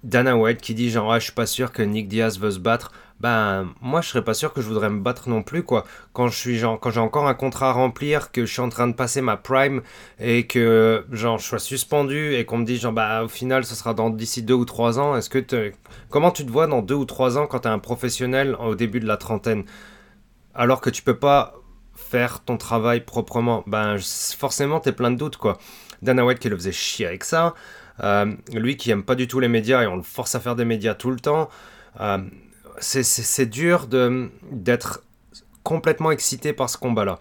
[0.04, 2.58] Dana White qui dit genre, ah, je suis pas sûr que Nick Diaz veut se
[2.58, 2.92] battre.
[3.20, 5.84] Ben moi je serais pas sûr que je voudrais me battre non plus quoi.
[6.12, 8.68] Quand je suis genre quand j'ai encore un contrat à remplir, que je suis en
[8.68, 9.82] train de passer ma prime
[10.20, 13.74] et que genre je sois suspendu et qu'on me dit genre bah au final ce
[13.74, 15.18] sera dans d'ici deux ou trois ans.
[16.10, 18.74] Comment tu te vois dans deux ou trois ans quand tu es un professionnel au
[18.74, 19.64] début de la trentaine?
[20.54, 21.54] Alors que tu peux pas
[21.94, 25.58] faire ton travail proprement Ben forcément t'es plein de doutes quoi.
[26.02, 27.54] Dana White qui le faisait chier avec ça.
[28.00, 30.54] Euh, lui qui aime pas du tout les médias et on le force à faire
[30.54, 31.48] des médias tout le temps.
[32.00, 32.18] Euh,
[32.80, 33.88] c'est dur
[34.50, 35.02] d'être
[35.62, 37.18] complètement excité par ce combat-là.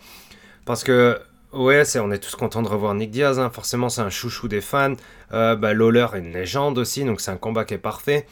[0.65, 1.19] Parce que,
[1.53, 3.49] ouais, on est tous contents de revoir Nick Diaz, hein.
[3.49, 4.95] forcément c'est un chouchou des fans.
[5.33, 8.25] Euh, bah, est une légende aussi, donc c'est un combat qui est parfait.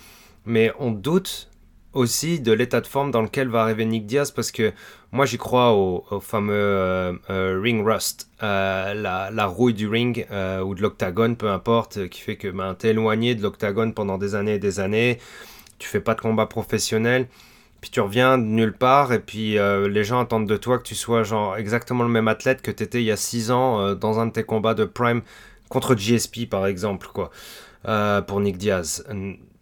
[0.45, 1.49] Mais on doute
[1.93, 4.73] aussi de l'état de forme dans lequel va arriver Nick Diaz parce que
[5.13, 10.27] moi j'y crois au, fameux euh, euh, ring rust, la, rouille du ring
[10.63, 14.35] ou de l'octagone, peu importe, qui fait que ben, t'es éloigné de l'octagone pendant des
[14.35, 15.19] années et des années
[15.79, 17.27] tu fais pas de combat professionnel,
[17.81, 20.83] puis tu reviens de nulle part, et puis euh, les gens attendent de toi que
[20.83, 23.79] tu sois genre exactement le même athlète que tu étais il y a 6 ans
[23.79, 25.21] euh, dans un de tes combats de prime
[25.69, 27.29] contre GSP par exemple, quoi,
[27.87, 29.05] euh, pour Nick Diaz.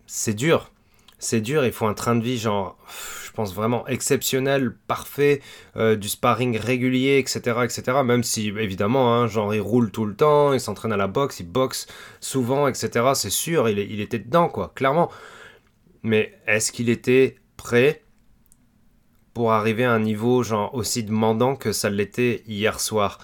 [0.08, 0.72] C'est dur,
[1.20, 2.78] c'est dur, il faut un train de vie genre,
[3.26, 5.42] je pense vraiment exceptionnel, parfait,
[5.76, 8.04] du sparring régulier, etc., etc.
[8.06, 11.40] Même si évidemment, hein, genre il roule tout le temps, il s'entraîne à la boxe,
[11.40, 11.88] il boxe
[12.20, 13.12] souvent, etc.
[13.16, 15.10] C'est sûr, il, il était dedans, quoi, clairement
[16.04, 18.04] mais est-ce qu'il était prêt
[19.34, 23.20] pour arriver à un niveau genre aussi demandant que ça l'était hier soir?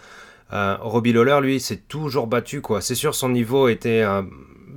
[0.51, 2.81] Euh, Robbie Lawler, lui, s'est toujours battu, quoi.
[2.81, 4.03] C'est sûr, son niveau était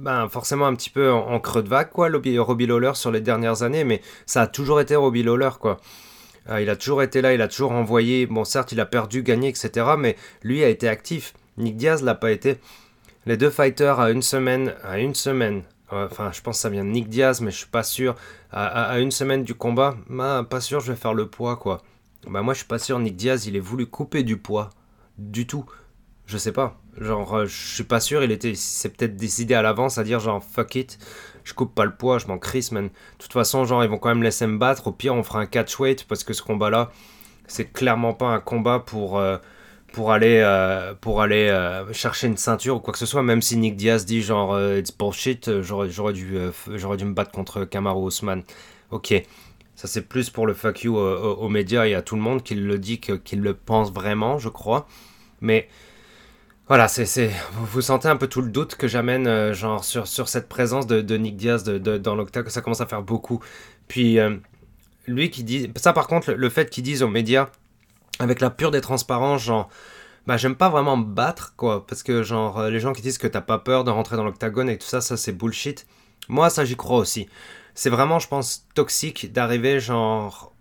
[0.03, 3.63] ben, forcément un petit peu en, creux de vague, quoi, Robbie Lawler sur les dernières
[3.63, 5.81] années, mais ça a toujours été Robbie Lawler, quoi.
[6.51, 8.27] Euh, il a toujours été là, il a toujours envoyé.
[8.27, 11.35] Bon, certes, il a perdu, gagné, etc., mais lui a été actif.
[11.57, 12.57] Nick Diaz l'a pas été.
[13.27, 16.85] Les deux fighters à une semaine, à une semaine Enfin, je pense que ça vient
[16.85, 18.15] de Nick Diaz, mais je suis pas sûr.
[18.51, 21.83] À, une semaine du combat, bah, pas sûr, je vais faire le poids, quoi.
[22.27, 22.99] Bah, moi, je suis pas sûr.
[22.99, 24.71] Nick Diaz, il est voulu couper du poids.
[25.19, 25.65] Du tout.
[26.27, 26.81] Je sais pas.
[26.99, 28.23] Genre, euh, je suis pas sûr.
[28.23, 30.99] Il était, c'est peut-être décidé à l'avance à dire, genre, fuck it.
[31.45, 32.87] Je coupe pas le poids, je m'en crisse, man.
[32.87, 34.87] De toute façon, genre, ils vont quand même laisser me battre.
[34.87, 36.93] Au pire, on fera un catch weight parce que ce combat-là,
[37.47, 39.19] c'est clairement pas un combat pour.
[39.19, 39.39] Euh,
[39.93, 43.43] pour aller, euh, pour aller euh, chercher une ceinture ou quoi que ce soit, même
[43.43, 48.09] si Nick Diaz dit genre euh, it's bullshit, j'aurais, dû, dû me battre contre Kamaru
[48.09, 48.43] Usman.
[48.91, 49.15] Ok,
[49.77, 52.67] ça c'est plus pour le fuck you aux médias et à tout le monde qu'il
[52.67, 54.87] le dit, qu'il le pense vraiment, je crois.
[55.41, 55.69] Mais
[56.69, 60.49] voilà, c'est, vous sentez un peu tout le doute que j'amène genre sur, sur cette
[60.49, 63.41] présence de, Nick Diaz de, dans l'octa, que ça commence à faire beaucoup.
[63.89, 64.19] Puis
[65.07, 67.49] lui qui dit, ça par contre, le fait qu'ils disent aux médias
[68.19, 69.69] avec la pure des transparences, genre,
[70.27, 73.19] bah j'aime pas vraiment me battre, quoi, parce que genre, euh, les gens qui disent
[73.19, 75.87] que t'as pas peur de rentrer dans l'octagone et tout ça, ça c'est bullshit.
[76.29, 77.29] Moi, ça j'y crois aussi.
[77.75, 80.53] C'est vraiment, je pense, toxique d'arriver, genre,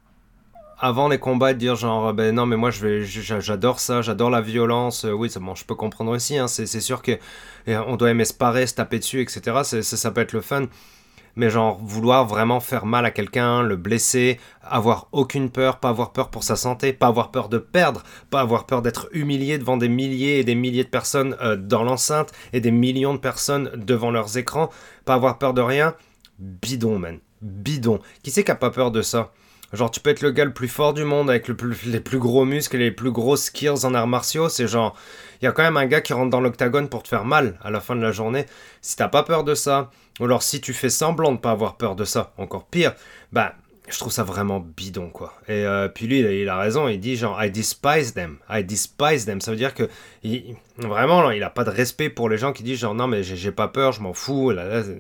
[0.80, 4.42] avant les combats, de dire genre, ben non, mais moi je j'adore ça, j'adore la
[4.42, 7.20] violence, euh, oui, ça, bon, je peux comprendre aussi, hein, c'est sûr que
[7.68, 10.66] on doit aimer se parer, se taper dessus, etc., ça peut être le fun
[11.36, 16.12] mais genre vouloir vraiment faire mal à quelqu'un, le blesser, avoir aucune peur, pas avoir
[16.12, 19.78] peur pour sa santé, pas avoir peur de perdre, pas avoir peur d'être humilié devant
[19.78, 23.72] des milliers et des milliers de personnes euh, dans l'enceinte et des millions de personnes
[23.76, 24.70] devant leurs écrans,
[25.06, 25.96] pas avoir peur de rien,
[26.40, 28.00] bidon man, bidon.
[28.24, 29.32] Qui c'est qui a pas peur de ça?
[29.74, 32.44] Genre, tu peux être le gars le plus fort du monde avec les plus gros
[32.44, 34.50] muscles et les plus gros skills en arts martiaux.
[34.50, 34.98] C'est genre,
[35.42, 37.58] il y a quand même un gars qui rentre dans l'octagone pour te faire mal
[37.64, 38.46] à la fin de la journée.
[38.82, 39.90] Si t'as pas peur de ça,
[40.22, 42.94] ou alors si tu fais semblant de pas avoir peur de ça, encore pire,
[43.32, 43.56] bah,
[43.90, 45.34] je trouve ça vraiment bidon, quoi.
[45.48, 49.26] Et euh, puis lui, il a raison, il dit genre, I despise them, I despise
[49.26, 49.42] them.
[49.42, 49.90] Ça veut dire que,
[50.78, 53.52] vraiment, il a pas de respect pour les gens qui disent genre, non, mais j'ai
[53.52, 54.54] pas peur, je m'en fous,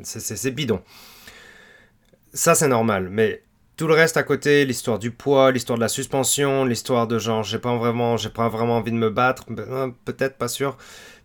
[0.03, 0.81] c'est bidon.
[2.34, 3.43] Ça, c'est normal, mais
[3.77, 7.43] tout le reste à côté, l'histoire du poids, l'histoire de la suspension, l'histoire de genre
[7.43, 10.77] j'ai pas vraiment, j'ai pas vraiment envie de me battre, euh, peut-être pas sûr.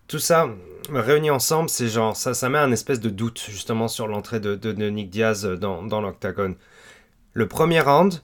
[0.07, 0.49] Tout ça
[0.91, 4.55] réuni ensemble, c'est genre ça, ça met un espèce de doute justement sur l'entrée de,
[4.55, 6.57] de, Nick Diaz dans, dans l'octagone.
[7.33, 8.23] Le premier round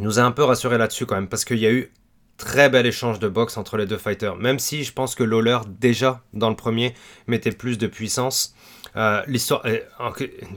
[0.00, 1.92] nous a un peu rassuré là-dessus quand même parce qu'il y a eu
[2.38, 4.36] très bel échange de boxe entre les deux fighters.
[4.36, 6.94] Même si je pense que Lawler déjà dans le premier
[7.26, 8.54] mettait plus de puissance.
[8.96, 9.78] Euh, l'histoire, euh,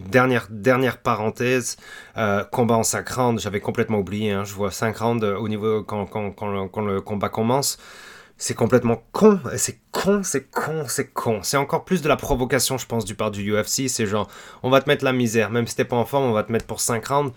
[0.08, 1.78] dernière, dernière parenthèse,
[2.18, 4.46] euh, combat en 5 rounds, j'avais complètement oublié, hein.
[4.46, 7.78] je vois 5 rounds au niveau quand, quand le combat commence.
[8.42, 11.42] C'est complètement con, c'est con, c'est con, c'est con.
[11.44, 13.88] C'est encore plus de la provocation, je pense, du part du UFC.
[13.88, 14.28] C'est genre,
[14.64, 16.52] on va te mettre la misère, même si t'es pas en forme, on va te
[16.52, 17.34] mettre pour 5 rounds.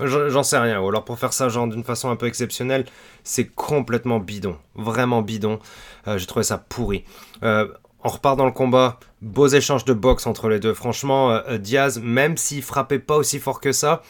[0.00, 0.80] J'en sais rien.
[0.80, 2.86] Ou alors pour faire ça, genre d'une façon un peu exceptionnelle,
[3.22, 5.60] c'est complètement bidon, vraiment bidon.
[6.08, 7.04] J'ai trouvé ça pourri.
[7.44, 7.68] Euh,
[8.04, 8.98] on repart dans le combat.
[9.20, 10.74] Beaux échanges de boxe entre les deux.
[10.74, 14.02] Franchement, euh, euh, Diaz, même s'il frappait pas aussi fort que ça,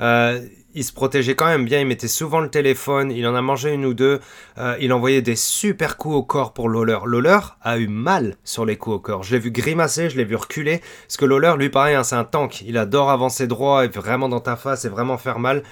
[0.00, 0.44] euh,
[0.78, 3.72] il se protégeait quand même bien, il mettait souvent le téléphone, il en a mangé
[3.72, 4.20] une ou deux,
[4.58, 6.98] euh, il envoyait des super coups au corps pour Lawler.
[7.04, 9.24] Lawler a eu mal sur les coups au corps.
[9.24, 12.14] Je l'ai vu grimacer, je l'ai vu reculer, parce que Lawler, lui pareil, hein, c'est
[12.14, 15.64] un tank, il adore avancer droit et vraiment dans ta face et vraiment faire mal.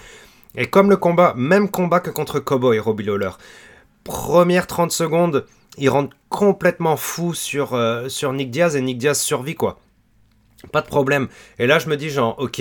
[0.57, 3.31] Et comme le combat, même combat que contre Cowboy, Robbie Lawler.
[4.03, 5.47] Première 30 secondes,
[5.79, 9.79] il rentre complètement fou sur, euh, sur Nick Diaz et Nick Diaz survit quoi.
[10.73, 11.29] Pas de problème.
[11.61, 12.61] Et là je me dis genre ok,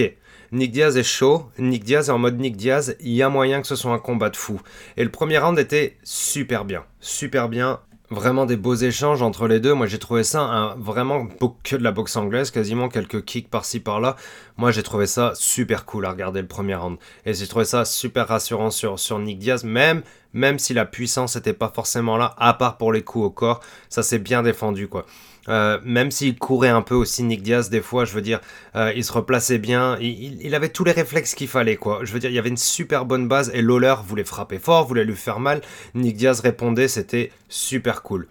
[0.51, 3.61] Nick Diaz est chaud, Nick Diaz est en mode Nick Diaz, il y a moyen
[3.61, 4.61] que ce soit un combat de fou.
[4.97, 7.79] Et le premier round était super bien, super bien.
[8.11, 9.73] Vraiment des beaux échanges entre les deux.
[9.73, 11.27] Moi j'ai trouvé ça vraiment
[11.63, 14.15] que de la boxe anglaise, quasiment quelques kicks par-ci par-là.
[14.57, 16.97] Moi j'ai trouvé ça super cool à regarder le premier round.
[17.25, 20.03] Et j'ai trouvé ça super rassurant sur, sur Nick Diaz, même,
[20.33, 23.61] même si la puissance n'était pas forcément là, à part pour les coups au corps.
[23.89, 25.07] Ça s'est bien défendu quoi.
[25.47, 28.41] Euh, même s'il courait un peu aussi Nick Diaz des fois, je veux dire,
[28.75, 31.99] euh, il se replaçait bien, il, avait tous les réflexes qu'il fallait quoi.
[32.03, 34.87] Je veux dire, il y avait une super bonne base et Lawler voulait frapper fort,
[34.87, 35.61] voulait lui faire mal.
[35.93, 38.27] Nick Diaz répondait, c'était super cool.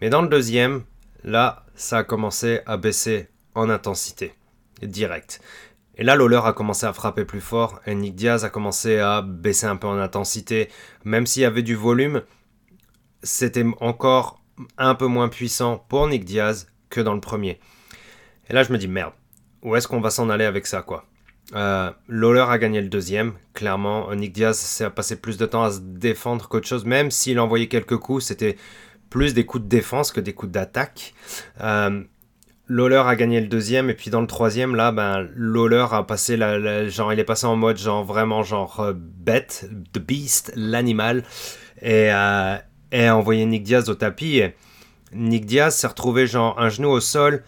[0.00, 0.82] Mais dans le deuxième,
[1.22, 4.34] là, ça a commencé à baisser en intensité,
[4.82, 5.40] direct.
[5.96, 9.20] Et là, Lawler a commencé à frapper plus fort et Nick Diaz a commencé à
[9.20, 10.70] baisser un peu en intensité,
[11.04, 12.22] même s'il y avait du volume.
[13.22, 14.41] C'était encore
[14.78, 17.58] un peu moins puissant pour Nick Diaz que dans le premier.
[18.48, 19.12] Et là, je me dis, merde,
[19.62, 21.04] où est-ce qu'on va s'en aller avec ça, quoi?
[21.54, 24.14] Euh, Lawler a gagné le deuxième, clairement.
[24.14, 27.68] Nick Diaz s'est passé plus de temps à se défendre qu'autre chose, même s'il envoyait
[27.68, 28.56] quelques coups, c'était
[29.10, 31.14] plus des coups de défense que des coups d'attaque.
[31.60, 32.02] Euh,
[32.68, 36.38] Lawler a gagné le deuxième, et puis dans le troisième, là, ben, Lawler a passé
[36.38, 41.24] la, genre, il est passé en mode genre vraiment genre euh, bête, the beast, l'animal,
[41.82, 42.56] et, euh,
[42.92, 44.38] et a envoyé Nick Diaz au tapis.
[44.38, 44.54] Et
[45.12, 47.42] Nick Diaz s'est retrouvé genre un genou au sol,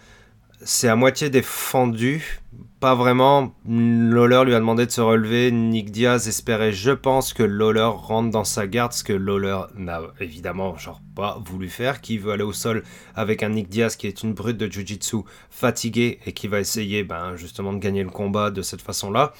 [0.67, 2.41] c'est à moitié défendu,
[2.81, 3.55] pas vraiment.
[3.69, 5.51] Lawler lui a demandé de se relever.
[5.51, 10.01] Nick Diaz espérait, je pense, que Lawler rentre dans sa garde, ce que Lawler n'a
[10.21, 12.01] évidemment genre pas voulu faire.
[12.01, 12.83] Qui veut aller au sol
[13.15, 15.19] avec un Nick Diaz qui est une brute de jiu-jitsu
[15.51, 19.33] fatigué et qui va essayer ben, justement de gagner le combat de cette façon-là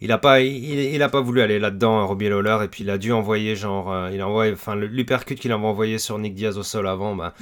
[0.00, 2.98] il a pas, il, a pas voulu aller là-dedans, Robbie Lawler, et puis il a
[2.98, 6.56] dû envoyer genre, euh, il a envoyé, enfin l'uppercut qu'il avait envoyé sur Nick Diaz
[6.56, 7.34] au sol avant, bah,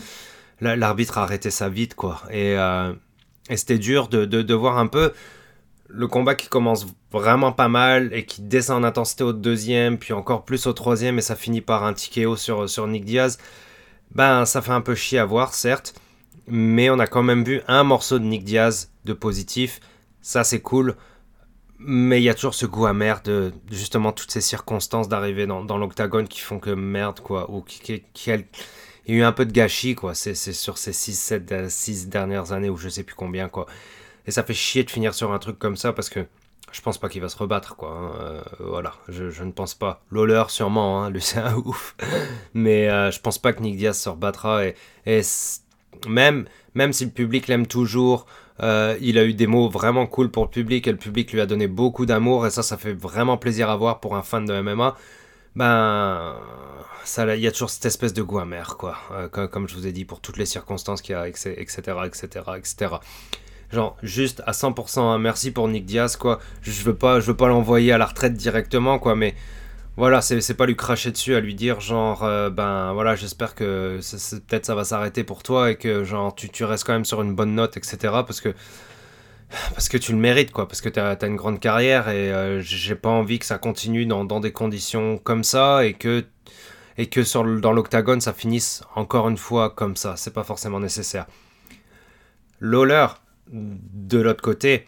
[0.61, 2.92] l'arbitre a arrêté ça vite quoi, et, euh,
[3.55, 5.12] c'était dur de, de, voir un peu
[5.88, 10.14] le combat qui commence vraiment pas mal et qui descend en intensité au deuxième, puis
[10.14, 13.38] encore plus au troisième, et ça finit par un TKO sur, sur Nick Diaz.
[14.12, 15.95] Ben, ça fait un peu chier à voir, certes,
[16.49, 19.79] mais on a quand même vu un morceau de Nick Diaz de positif,
[20.23, 20.97] ça c'est cool.
[21.79, 25.65] Mais il y a toujours ce goût amer de justement toutes ces circonstances d'arriver dans,
[25.65, 27.51] dans l'octagone qui font que merde, quoi.
[27.51, 28.31] Ou qui, qui,
[29.07, 30.15] il y a eu un peu de gâchis, quoi.
[30.15, 33.67] C'est sur ces 6, 7, 6 dernières années ou je sais plus combien, quoi.
[34.27, 36.27] Et ça fait chier de finir sur un truc comme ça parce que
[36.73, 37.91] je pense pas qu'il va se rebattre, quoi.
[37.91, 38.12] Hein.
[38.21, 40.03] Euh, voilà, je, ne pense pas.
[40.11, 41.95] Lawler, sûrement, hein, c'est un ouf.
[42.55, 44.67] Mais euh, je pense pas que Nick Diaz se rebattra.
[44.67, 44.75] Et,
[45.07, 45.21] et
[46.09, 48.27] même, même si le public l'aime toujours,
[48.62, 51.40] euh, il a eu des mots vraiment cool pour le public et le public lui
[51.40, 54.45] a donné beaucoup d'amour et ça, ça fait vraiment plaisir à voir pour un fan
[54.45, 54.97] de MMA.
[55.57, 56.37] Ben,
[57.05, 58.97] ça, il y a toujours cette espèce de goût amer, quoi.
[59.12, 61.55] Euh, comme, je vous ai dit, pour toutes les circonstances qu'il y a, etc.,
[62.05, 62.95] etc., etc.
[63.73, 66.40] Genre, juste à 100%, hein, merci pour Nick Diaz, quoi.
[66.62, 69.35] Je veux pas, je veux pas l'envoyer à la retraite directement, quoi, mais
[69.97, 73.99] voilà, c'est pas lui cracher dessus, à lui dire genre, euh, ben voilà, j'espère que
[74.47, 77.35] peut-être ça va s'arrêter pour toi et que genre tu, restes quand même sur une
[77.35, 77.97] bonne note, etc.
[78.03, 78.55] Parce que,
[79.73, 82.61] parce que tu le mérites, quoi, parce que tu as, une grande carrière et euh,
[82.61, 86.27] j'ai pas envie que ça continue dans, dans, des conditions comme ça et que,
[86.99, 90.17] et que dans l'octagone ça finisse encore une fois comme ça.
[90.17, 91.27] C'est pas forcément nécessaire.
[92.61, 93.07] Lawler,
[93.51, 94.87] de l'autre côté,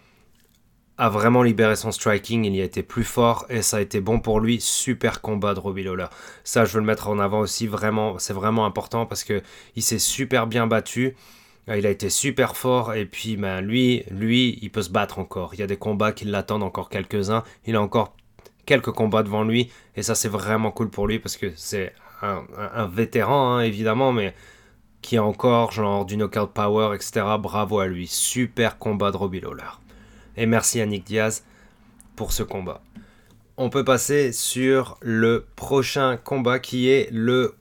[0.99, 4.01] a vraiment libéré son striking, il y a été plus fort et ça a été
[4.01, 4.61] bon pour lui.
[4.61, 6.09] Super combat de Robbie Lawler.
[6.43, 9.41] Ça, je veux le mettre en avant aussi, vraiment, c'est vraiment important parce que
[9.77, 11.17] il s'est super bien battu.
[11.69, 15.55] Il a été super fort et puis ben, lui, lui, il peut se battre encore.
[15.55, 17.45] Il y a des combats qui l'attendent, encore quelques-uns.
[17.67, 18.17] Il a encore
[18.67, 22.87] quelques combats devant lui et ça c'est vraiment cool pour lui parce que c'est un,
[22.87, 24.35] vétéran hein, évidemment, mais
[25.03, 27.25] qui a encore genre du knockout power, etc.
[27.39, 28.09] Bravo à lui.
[28.09, 29.63] Super combat de Robbie Lawler.
[30.41, 31.43] Et merci à Nick Diaz
[32.15, 32.81] pour ce combat.
[33.57, 37.57] On peut passer sur le prochain combat qui est le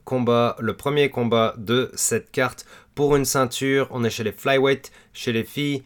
[0.60, 3.88] le premier combat de cette carte pour une ceinture.
[3.90, 5.82] On est chez les flyweight, chez les filles.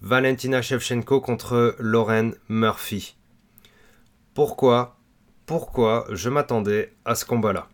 [0.00, 3.14] Valentina Shevchenko contre Lauren Murphy.
[4.32, 4.96] Pourquoi
[5.44, 7.68] Pourquoi je m'attendais à ce combat-là?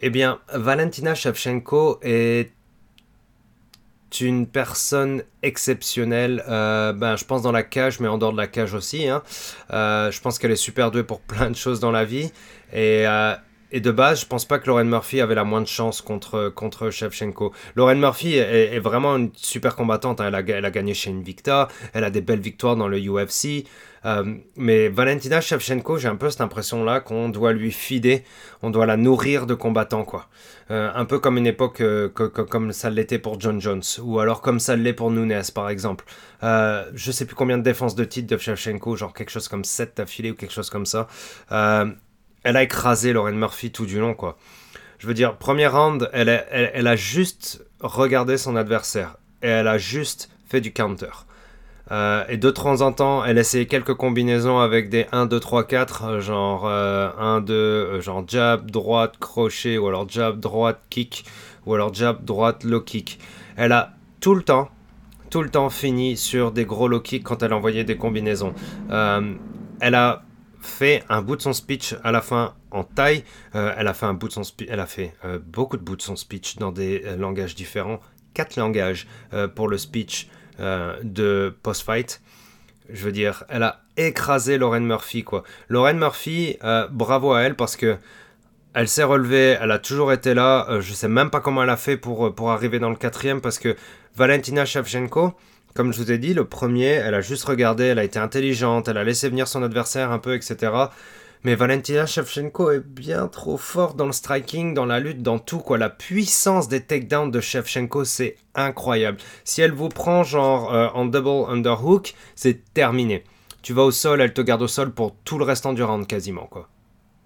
[0.00, 2.50] Eh bien, Valentina Shevchenko est
[4.20, 6.44] une personne exceptionnelle.
[6.48, 9.08] Euh, ben, je pense dans la cage, mais en dehors de la cage aussi.
[9.08, 9.22] Hein.
[9.72, 12.30] Euh, je pense qu'elle est super douée pour plein de choses dans la vie.
[12.72, 13.34] Et, euh,
[13.74, 16.90] et de base, je pense pas que Lauren Murphy avait la moindre chance contre, contre
[16.90, 17.52] Shevchenko.
[17.74, 20.20] Lauren Murphy est, vraiment une super combattante.
[20.20, 20.28] Hein.
[20.28, 21.66] Elle, a, elle a gagné chez Invicta.
[21.92, 23.66] Elle a des belles victoires dans le UFC.
[24.06, 28.24] Euh, mais Valentina Shevchenko, j'ai un peu cette impression-là qu'on doit lui fider,
[28.62, 30.28] on doit la nourrir de combattants, quoi.
[30.70, 34.40] Euh, un peu comme une époque euh, comme ça l'était pour John Jones, ou alors
[34.40, 36.04] comme ça l'est pour Nunes, par exemple.
[36.42, 40.00] je sais plus combien de défenses de titre de Shevchenko, genre quelque chose comme 7
[40.00, 41.08] affilés ou quelque chose comme ça.
[42.44, 44.36] Elle a écrasé Lauren Murphy tout du long, quoi.
[44.98, 50.30] Je veux dire, premier round, elle, a juste regardé son adversaire et elle a juste
[50.46, 51.10] fait du counter.
[51.90, 55.64] Euh, et de temps en temps, elle essayait quelques combinaisons avec des 1, 2, 3,
[55.64, 61.26] 4, genre 1, 2, euh, genre jab, droite, crochet, ou alors jab, droite, kick,
[61.66, 63.18] ou alors jab, droite, low kick.
[63.56, 64.70] Elle a tout le temps,
[65.28, 68.54] tout le temps fini sur des gros low kicks quand elle envoyait des combinaisons.
[68.90, 69.34] Euh,
[69.80, 70.22] elle a
[70.64, 73.24] fait un bout de son speech à la fin en taille.
[73.52, 75.14] elle a fait un bout de son elle a fait
[75.46, 78.00] beaucoup de bouts de son speech dans des langages différents,
[78.34, 79.06] quatre langages
[79.54, 80.28] pour le speech.
[80.60, 82.22] Euh, de post-fight.
[82.88, 85.42] Je veux dire, elle a écrasé Lauren Murphy, quoi.
[85.68, 87.96] Lauren Murphy, euh, bravo à elle parce que
[88.72, 90.66] elle s'est relevée, elle a toujours été là.
[90.68, 93.40] Euh, je sais même pas comment elle a fait pour, pour arriver dans le quatrième
[93.40, 93.74] parce que
[94.14, 95.34] Valentina Shevchenko,
[95.74, 98.88] comme je vous ai dit, le premier, elle a juste regardé, elle a été intelligente,
[98.88, 100.72] elle a laissé venir son adversaire un peu, etc.
[101.42, 105.58] Mais Valentina Shevchenko est bien trop forte dans le striking, dans la lutte, dans tout
[105.58, 105.76] quoi.
[105.76, 109.18] La puissance des takedowns de Shevchenko, c'est incroyable.
[109.44, 113.24] Si elle vous prend genre euh, en double underhook, c'est terminé.
[113.60, 116.06] Tu vas au sol, elle te garde au sol pour tout le restant du round
[116.06, 116.68] quasiment quoi.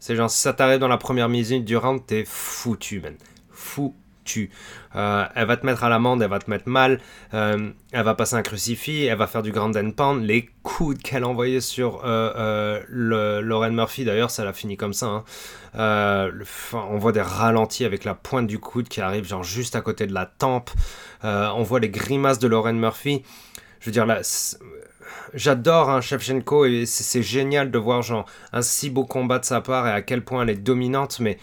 [0.01, 3.15] C'est genre si ça t'arrive dans la première minute du round, t'es foutu man.
[3.51, 4.08] Foutu.
[4.97, 7.01] Euh, elle va te mettre à l'amende, elle va te mettre mal,
[7.35, 10.25] euh, elle va passer un crucifix, elle va faire du grand and pound.
[10.25, 14.93] Les coups qu'elle a envoyés sur euh, le, Lauren Murphy, d'ailleurs, ça l'a fini comme
[14.93, 15.07] ça.
[15.07, 16.31] Hein.
[16.73, 20.07] on voit des ralentis avec la pointe du coude qui arrive genre juste à côté
[20.07, 20.71] de la tempe.
[21.23, 23.23] on voit les grimaces de Lauren Murphy.
[23.81, 24.23] Je veux dire, là,
[25.35, 29.45] j'adore un hein, Shevchenko et c'est génial de voir genre un si beau combat de
[29.45, 31.39] sa part et à quel point elle est dominante, mais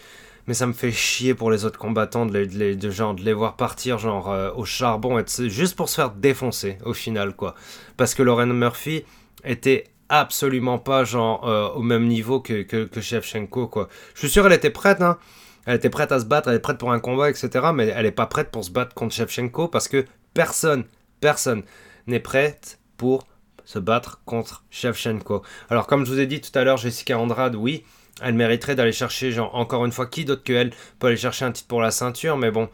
[0.46, 3.98] mais ça me fait chier pour les autres combattants de les, de, les voir partir
[3.98, 7.54] genre euh, au charbon, juste pour se faire défoncer au final quoi.
[7.96, 9.04] Parce que Lauren Murphy
[9.44, 13.88] était absolument pas genre euh, au même niveau que, que, que Shevchenko quoi.
[14.14, 15.18] Je suis sûr elle était prête hein.
[15.66, 17.48] Elle était prête à se battre, elle est prête pour un combat, etc.
[17.74, 20.84] Mais elle n'est pas prête pour se battre contre Shevchenko parce que personne,
[21.20, 21.64] personne
[22.06, 23.26] n'est prête pour
[23.64, 25.42] se battre contre Shevchenko.
[25.68, 27.82] Alors comme je vous ai dit tout à l'heure, Jessica Andrade, oui,
[28.22, 31.44] elle mériterait d'aller chercher, genre, encore une fois, qui d'autre que elle peut aller chercher
[31.44, 32.68] un titre pour la ceinture, mais bon.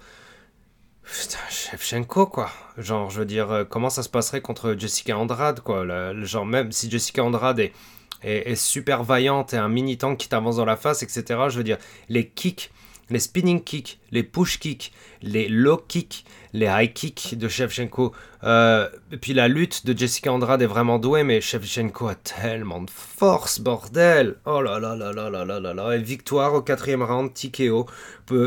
[1.04, 2.50] Putain, Shevchenko, quoi.
[2.78, 5.84] Genre, je veux dire, euh, comment ça se passerait contre Jessica Andrade, quoi?
[6.22, 7.72] genre, même si Jessica Andrade est,
[8.22, 11.64] est, super vaillante et un mini tank qui t'avance dans la face, etc., je veux
[11.64, 11.78] dire,
[12.08, 12.70] les kicks
[13.12, 18.12] les spinning kicks, les push kicks, les low kicks, les high kicks de Shevchenko.
[18.44, 22.82] Euh, et puis la lutte de Jessica Andrade est vraiment douée, mais Shevchenko a tellement
[22.82, 26.62] de force, bordel Oh là là là là là là là là Et victoire au
[26.62, 27.86] quatrième round, TKO,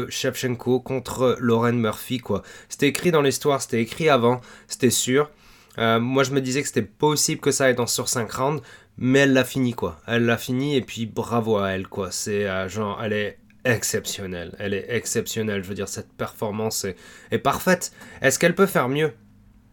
[0.10, 2.42] Shevchenko contre Lauren Murphy, quoi.
[2.70, 5.30] C'était écrit dans l'histoire, c'était écrit avant, c'était sûr.
[5.78, 8.64] Euh, moi, je me disais que c'était possible que ça aille dans sur 5 rounds,
[8.98, 10.00] mais elle l'a fini, quoi.
[10.08, 12.12] Elle l'a fini, et puis bravo à elle, quoi.
[12.12, 14.56] C'est euh, genre, elle est exceptionnelle.
[14.60, 15.64] Elle est exceptionnelle.
[15.64, 16.86] Je veux dire, cette performance
[17.32, 17.92] est, parfaite.
[18.22, 19.12] Est-ce qu'elle peut faire mieux?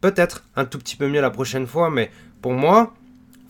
[0.01, 2.93] Peut-être un tout petit peu mieux la prochaine fois, mais pour moi,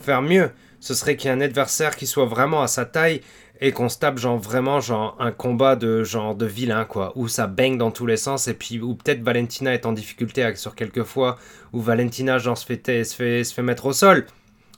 [0.01, 0.51] faire mieux,
[0.81, 3.23] ce serait qu'il y ait un adversaire qui soit vraiment à sa taille
[3.61, 7.29] et qu'on se tape genre vraiment genre un combat de genre de vilain quoi où
[7.29, 10.75] ça baigne dans tous les sens et puis où peut-être Valentina est en difficulté sur
[10.75, 11.39] quelques fois
[11.73, 14.27] où Valentina genre se fait, se fait, se fait mettre au sol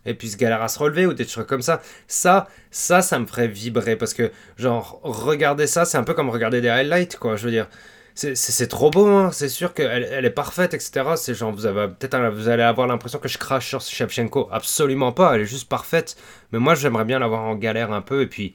[0.06, 1.80] et puis se galère à se relever ou des trucs comme ça.
[2.08, 6.30] Ça, ça, ça me ferait vibrer parce que, genre, regarder ça, c'est un peu comme
[6.30, 7.36] regarder des highlights, quoi.
[7.36, 7.68] Je veux dire,
[8.14, 9.30] c'est trop beau, hein.
[9.32, 11.02] c'est sûr qu'elle elle est parfaite, etc.
[11.16, 14.48] C'est genre, vous avez peut-être vous allez avoir l'impression que je crache sur Shevchenko.
[14.52, 16.16] Absolument pas, elle est juste parfaite.
[16.52, 18.54] Mais moi, j'aimerais bien l'avoir en galère un peu, et puis,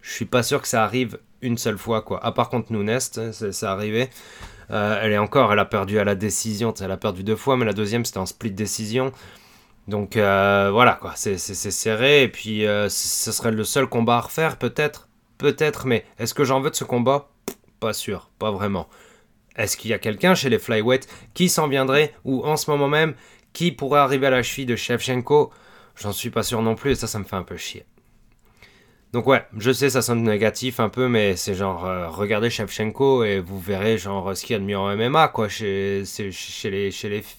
[0.00, 2.24] je suis pas sûr que ça arrive une seule fois, quoi.
[2.24, 4.08] À part contre Nunes, c'est arrivé.
[4.70, 7.56] Euh, elle est encore, elle a perdu à la décision, elle a perdu deux fois,
[7.56, 9.12] mais la deuxième c'était en split décision.
[9.88, 14.20] Donc euh, voilà, quoi, c'est serré, et puis euh, ce serait le seul combat à
[14.20, 15.08] refaire, peut-être,
[15.38, 17.30] peut-être, mais est-ce que j'en veux de ce combat?
[17.80, 18.86] Pas sûr, pas vraiment.
[19.56, 22.88] Est-ce qu'il y a quelqu'un chez les flyweight qui s'en viendrait, ou en ce moment
[22.88, 23.14] même,
[23.54, 25.50] qui pourrait arriver à la cheville de Shevchenko?
[25.96, 27.86] J'en suis pas sûr non plus, et ça, ça me fait un peu chier.
[29.12, 33.24] Donc ouais, je sais, ça sonne négatif un peu, mais c'est genre, euh, regardez Shevchenko
[33.24, 36.30] et vous verrez genre ce qu'il y a de mieux en MMA, quoi, chez, les,
[36.30, 36.90] chez, les,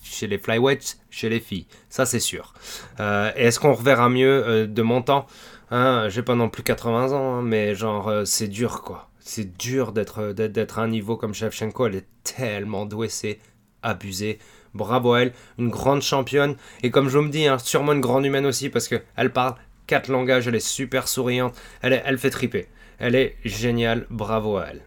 [0.04, 1.68] chez les flyweights, chez les filles.
[1.90, 2.54] Ça, c'est sûr.
[3.00, 5.28] Euh, Est-ce qu'on reverra mieux euh, de mon temps?
[5.70, 9.10] Hein, J'ai pas non plus 80 ans, hein, mais genre, euh, c'est dur, quoi.
[9.20, 11.86] C'est dur d'être d'être à un niveau comme Shevchenko.
[11.86, 13.38] Elle est tellement douée, c'est
[13.84, 14.40] abusé.
[14.74, 16.56] Bravo à elle, une grande championne.
[16.82, 19.54] Et comme je me dis, hein, sûrement une grande humaine aussi, parce qu'elle parle
[19.90, 22.68] quatre langages, elle est super souriante, elle, elle fait triper.
[23.00, 24.82] Elle est géniale, bravo à elle.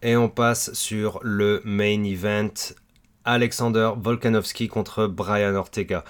[0.00, 2.54] Et on passe sur le main event.
[3.26, 6.04] Alexander Volkanovski contre Brian Ortega.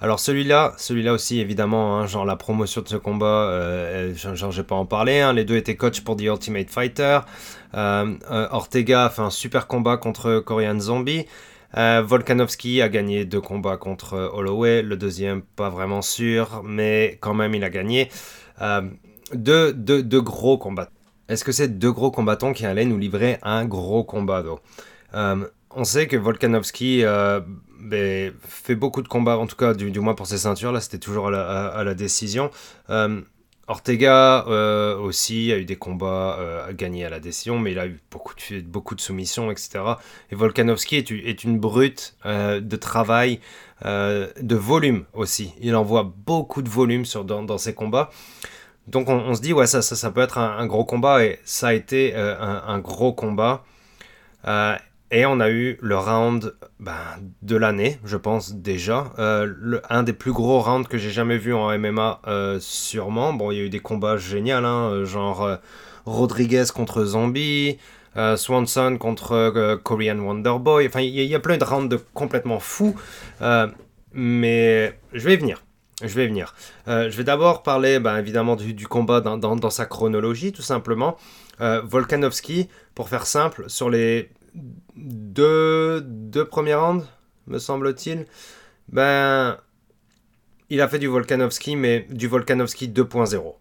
[0.00, 4.64] Alors celui-là, celui-là aussi évidemment, hein, genre la promotion de ce combat, euh, genre j'ai
[4.64, 7.20] pas en parler, hein, les deux étaient coach pour The Ultimate Fighter.
[7.74, 11.26] Euh, euh, Ortega a fait un super combat contre Korean Zombie.
[11.76, 17.34] Euh, Volkanovski a gagné deux combats contre Holloway, le deuxième pas vraiment sûr, mais quand
[17.34, 18.10] même il a gagné.
[18.60, 18.82] Euh,
[19.32, 20.90] deux, deux, gros combats.
[21.28, 24.44] Est-ce que c'est deux gros combattants qui allaient nous livrer un gros combat
[25.14, 27.02] euh, On sait que Volkanovski
[27.80, 30.98] ben, fait beaucoup de combats, en tout cas du, moins pour ses ceintures, là c'était
[30.98, 32.50] toujours à la décision.
[33.66, 37.86] Ortega euh, aussi a eu des combats euh, gagnés à la décision, mais il a
[37.86, 39.80] eu beaucoup de, beaucoup de soumissions, etc.
[40.30, 43.40] Et Volkanovski est, une brute euh, de travail,
[43.82, 45.52] de volume aussi.
[45.60, 48.10] Il envoie beaucoup de volume sur, dans, ses combats.
[48.86, 51.72] Donc on, se dit, ouais, ça, ça, peut être un, gros combat, et ça a
[51.74, 53.64] été un, un, gros combat.
[55.14, 56.92] Et on a eu le round ben,
[57.42, 59.12] de l'année, je pense déjà.
[59.20, 63.32] Euh, un des plus gros rounds que j'ai jamais vu en MMA, euh, sûrement.
[63.32, 65.58] Bon, il y a eu des combats géniaux, hein, euh, genre
[66.04, 67.78] Rodriguez contre Zombie,
[68.34, 70.88] Swanson contre Korean Wonderboy.
[70.88, 72.96] Enfin, il y, a plein de rounds complètement fous.
[74.12, 75.62] mais je vais y venir.
[76.02, 76.56] Je vais venir.
[76.88, 81.16] je vais d'abord parler, ben, évidemment, du, combat dans, dans, sa chronologie, tout simplement.
[81.60, 84.28] Volkanovski, pour faire simple, sur les
[84.96, 87.06] deux, deux premiers rounds,
[87.46, 88.26] me semble-t-il,
[88.88, 89.58] ben,
[90.70, 93.54] il a fait du Volkanovski, mais du Volkanovski 2.0.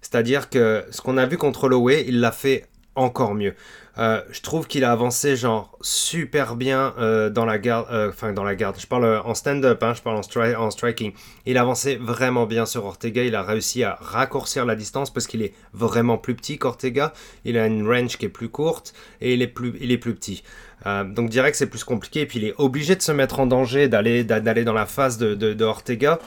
[0.00, 3.54] C'est-à-dire que ce qu'on a vu contre Lowe, il l'a fait encore mieux.
[3.98, 8.32] Euh, je trouve qu'il a avancé genre super bien euh, dans la garde, euh, enfin
[8.32, 8.76] dans la garde.
[8.78, 11.12] Je parle en stand-up, hein, je parle en, striking.
[11.44, 13.22] Il a avancé vraiment bien sur Ortega.
[13.22, 17.12] Il a réussi à raccourcir la distance parce qu'il est vraiment plus petit qu'Ortega.
[17.44, 20.14] Il a une range qui est plus courte et il est plus, il est plus
[20.14, 20.42] petit.
[20.84, 22.22] donc direct c'est plus compliqué.
[22.22, 25.18] Et puis il est obligé de se mettre en danger, d'aller d'aller dans la phase
[25.18, 26.18] de, de, de Ortega.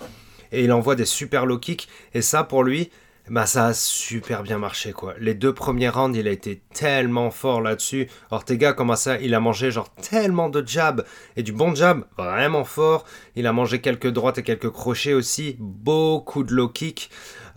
[0.52, 1.88] Et il envoie des super low kicks.
[2.14, 2.92] Et ça pour lui,
[3.30, 5.14] bah ça a super bien marché quoi.
[5.18, 8.10] Les deux premiers rounds, il a été tellement fort là-dessus.
[8.32, 11.06] Ortega commencé, il a mangé genre tellement de jabs
[11.38, 13.06] et du bon jab, vraiment fort.
[13.36, 17.10] Il a mangé quelques droites et quelques crochets aussi, beaucoup de low kick.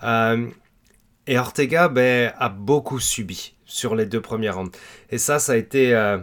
[0.04, 0.46] Euh,
[1.26, 4.76] et Ortega ben, a beaucoup subi sur les deux premiers rounds.
[5.10, 6.18] Et ça, ça a été euh,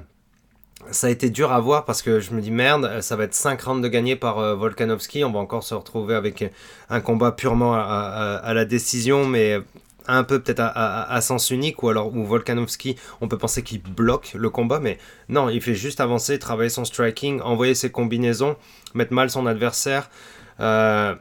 [0.91, 3.33] ça a été dur à voir parce que je me dis merde, ça va être
[3.33, 5.23] 5 rounds de gagné par euh, Volkanovski.
[5.23, 6.51] On va encore se retrouver avec
[6.89, 9.59] un combat purement à, la décision, mais
[10.07, 14.33] un peu peut-être à, sens unique ou alors où Volkanovski, on peut penser qu'il bloque
[14.35, 14.97] le combat, mais
[15.29, 18.55] non, il fait juste avancer, travailler son striking, envoyer ses combinaisons,
[18.93, 20.09] mettre mal son adversaire.
[20.59, 21.15] Euh,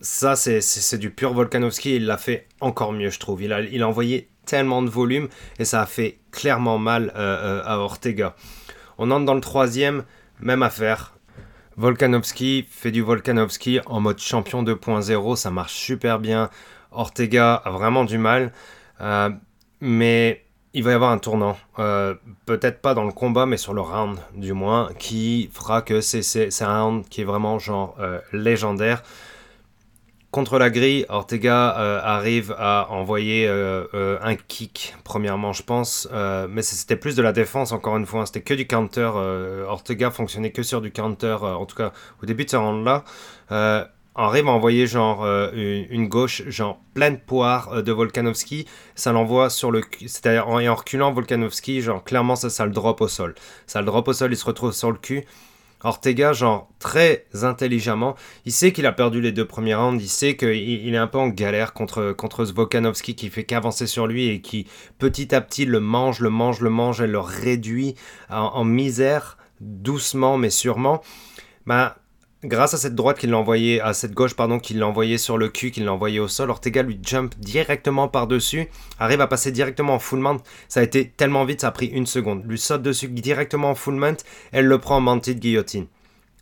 [0.00, 1.96] ça, c'est du pur Volkanovski.
[1.96, 3.42] Il l'a fait encore mieux, je trouve.
[3.42, 8.36] Il a, envoyé tellement de volume et ça a fait clairement mal euh, à Ortega.
[8.98, 10.04] On entre dans le troisième,
[10.40, 11.14] même affaire.
[11.76, 16.48] Volkanovski fait du Volkanovski en mode champion 2.0, ça marche super bien.
[16.90, 18.52] Ortega a vraiment du mal,
[19.02, 19.30] euh,
[19.80, 21.56] mais il va y avoir un tournant.
[21.78, 22.14] Euh,
[22.46, 26.62] peut-être pas dans le combat, mais sur le round du moins, qui fera que c'est
[26.62, 29.02] un round qui est vraiment genre euh, légendaire.
[30.36, 36.06] Contre la grille, Ortega euh, arrive à envoyer euh, euh, un kick, premièrement, je pense,
[36.50, 38.26] mais c'était plus de la défense, encore une fois, hein.
[38.26, 39.10] c'était que du counter.
[39.66, 41.90] Ortega fonctionnait que sur du counter, en tout cas
[42.22, 43.04] au début de ce round-là.
[44.14, 49.80] arrive à envoyer genre une, gauche, genre pleine poire de Volkanovski, ça l'envoie sur le
[50.00, 53.34] c'est-à-dire en, en reculant Volkanovski, genre clairement ça, ça le drop au sol.
[53.66, 55.24] Ça le drop au sol, il se retrouve sur le cul.
[55.86, 60.36] Ortega, genre, très intelligemment, il sait qu'il a perdu les deux premiers rounds, il sait
[60.36, 64.40] qu'il est un peu en galère contre, contre Zvokanovski qui fait qu'avancer sur lui et
[64.40, 64.66] qui
[64.98, 67.94] petit à petit le mange, le mange, le mange et le réduit
[68.28, 71.02] en, misère, doucement mais sûrement.
[71.66, 71.96] Bah,
[72.46, 73.44] grâce à cette droite qu'il l'a
[73.82, 76.50] à cette gauche pardon qu'il l'a envoyé sur le cul, qu'il l'a envoyé au sol,
[76.50, 78.68] Ortega lui jump directement par dessus,
[78.98, 80.42] arrive à passer directement en full mount.
[80.68, 82.44] Ça a été tellement vite, ça a pris une seconde.
[82.46, 85.86] Lui saute dessus directement en full mount, elle le prend en mounted guillotine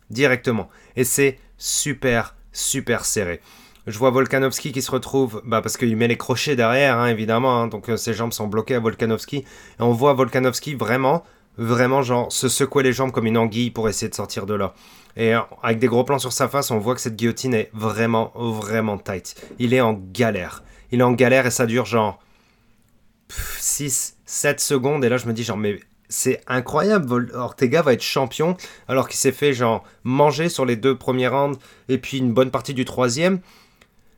[0.09, 0.69] directement.
[0.95, 3.41] Et c'est super super serré.
[3.87, 7.61] Je vois Volkanovski qui se retrouve, bah parce qu'il met les crochets derrière, hein, évidemment,
[7.61, 9.37] hein, donc euh, ses jambes sont bloquées à Volkanovski.
[9.37, 9.45] Et
[9.79, 11.23] on voit Volkanovski vraiment,
[11.57, 14.73] vraiment, genre, se secouer les jambes comme une anguille pour essayer de sortir de là.
[15.17, 17.69] Et euh, avec des gros plans sur sa face, on voit que cette guillotine est
[17.73, 19.35] vraiment, vraiment tight.
[19.59, 20.63] Il est en galère.
[20.91, 22.19] Il est en galère et ça dure genre
[23.29, 25.05] 6, 7 secondes.
[25.05, 27.31] Et là, je me dis, genre, mais c'est incroyable.
[27.33, 28.57] Ortega va être champion
[28.87, 31.59] alors qu'il s'est fait genre manger sur les deux premiers rounds
[31.89, 33.39] et puis une bonne partie du troisième.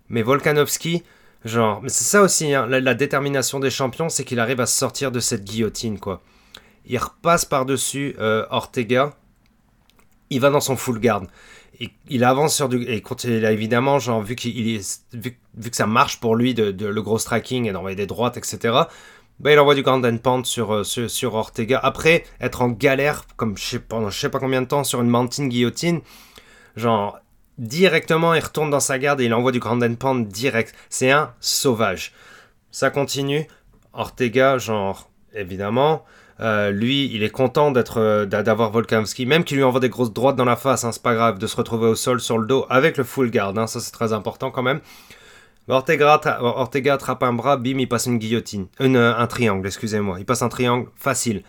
[0.10, 1.04] Mais Volkanovski,
[1.46, 5.12] genre, mais c'est ça aussi, hein, la, détermination des champions, c'est qu'il arrive à sortir
[5.12, 6.22] de cette guillotine, quoi.
[6.86, 9.14] Il repasse par-dessus euh, Ortega,
[10.30, 11.24] il va dans son full guard.
[11.80, 12.84] Et, il avance sur du.
[12.84, 14.82] Et il a évidemment, genre, vu, que
[15.72, 18.74] ça marche pour lui, de, le gros striking et d'envoyer des droites, etc.,
[19.40, 21.80] bah, il envoie du grand and euh, sur, sur, Ortega.
[21.84, 25.46] Après, être en galère, comme je sais, sais pas combien de temps, sur une mountain
[25.46, 26.02] guillotine,
[26.76, 27.20] genre,
[27.60, 30.74] directement, il retourne dans sa garde et il envoie du grand and direct.
[30.90, 32.14] C'est un sauvage.
[32.72, 33.48] Ça continue.
[33.94, 36.04] Ortega, genre, évidemment,
[36.40, 40.14] euh, lui, il est content d'être, euh, d'avoir Volkanovski, même qu'il lui envoie des grosses
[40.14, 42.46] droites dans la face, hein, c'est pas grave, de se retrouver au sol sur le
[42.46, 44.82] dos avec le full guard, hein, ça c'est très important quand même.
[45.70, 48.68] Ortega, Ortega attrape un bras, bim, il passe une guillotine.
[48.80, 50.18] Euh, un triangle, excusez-moi.
[50.20, 51.44] Il passe un triangle facile.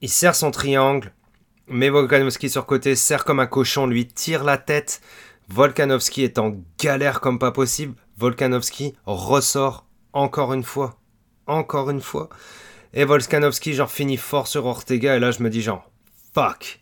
[0.00, 1.12] Il serre son triangle,
[1.68, 5.02] met Volkanovski sur côté, serre comme un cochon, lui tire la tête.
[5.48, 7.94] Volkanovski est en galère comme pas possible.
[8.16, 10.98] Volkanovski ressort encore une fois.
[11.46, 12.30] Encore une fois.
[12.96, 15.14] Et Volkanovski, genre, finit fort sur Ortega.
[15.14, 15.88] Et là, je me dis, genre,
[16.34, 16.80] fuck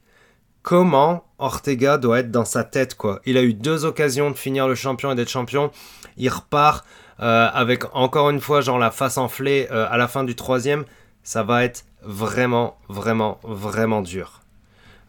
[0.64, 3.20] comment Ortega doit être dans sa tête quoi?
[3.26, 5.70] Il a eu deux occasions de finir le champion et d'être champion.
[6.16, 6.84] Il repart
[7.20, 10.84] euh, avec encore une fois genre la face enflée euh, à la fin du troisième.
[11.22, 14.40] Ça va être vraiment, vraiment, vraiment dur.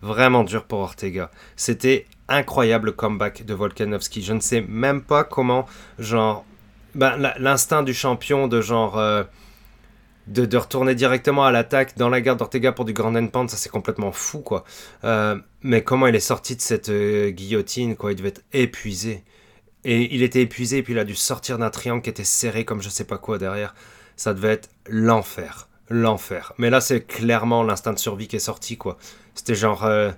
[0.01, 1.31] Vraiment dur pour Ortega.
[1.55, 4.21] C'était incroyable le comeback de Volkanovski.
[4.21, 5.65] Je ne sais même pas comment,
[5.99, 6.45] genre,
[6.95, 9.23] ben, l'instinct du champion de genre, euh,
[10.27, 13.69] de, retourner directement à l'attaque dans la garde d'Ortega pour du grand end ça c'est
[13.69, 14.63] complètement fou quoi.
[15.03, 19.23] Euh, mais comment il est sorti de cette euh, guillotine quoi, il devait être épuisé.
[19.83, 22.65] Et il était épuisé et puis il a dû sortir d'un triangle qui était serré
[22.65, 23.75] comme je sais pas quoi derrière.
[24.15, 26.53] Ça devait être l'enfer, l'enfer.
[26.57, 28.97] Mais là c'est clairement l'instinct de survie qui est sorti quoi.
[29.35, 30.11] C'était genre euh,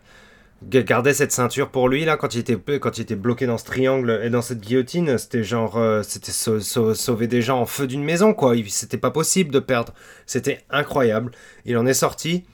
[0.64, 3.66] garder cette ceinture pour lui là quand il était quand il était bloqué dans ce
[3.66, 8.04] triangle et dans cette guillotine c'était genre euh, c'était sauver des gens en feu d'une
[8.04, 8.56] maison quoi.
[8.68, 9.94] C'était pas possible de perdre.
[10.26, 11.32] C'était incroyable.
[11.66, 12.46] Il en est sorti.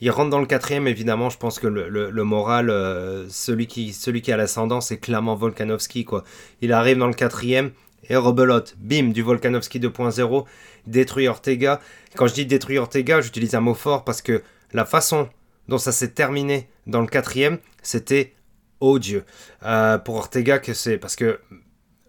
[0.00, 1.30] Il rentre dans le quatrième évidemment.
[1.30, 6.04] Je pense que le, moral euh, celui qui celui qui a l'ascendant c'est clairement Volkanovski
[6.04, 6.22] quoi.
[6.62, 7.72] Il arrive dans le quatrième
[8.08, 8.76] et rebelote.
[8.78, 10.44] Bim du Volkanovski 2.0
[10.86, 11.80] détruit Ortega.
[12.14, 14.42] Quand je dis détruit Ortega j'utilise un mot fort parce que
[14.72, 15.28] la façon
[15.68, 18.34] dont ça s'est terminé dans le quatrième, c'était
[18.80, 19.24] odieux.
[19.64, 21.40] Euh, pour Ortega, que c'est parce que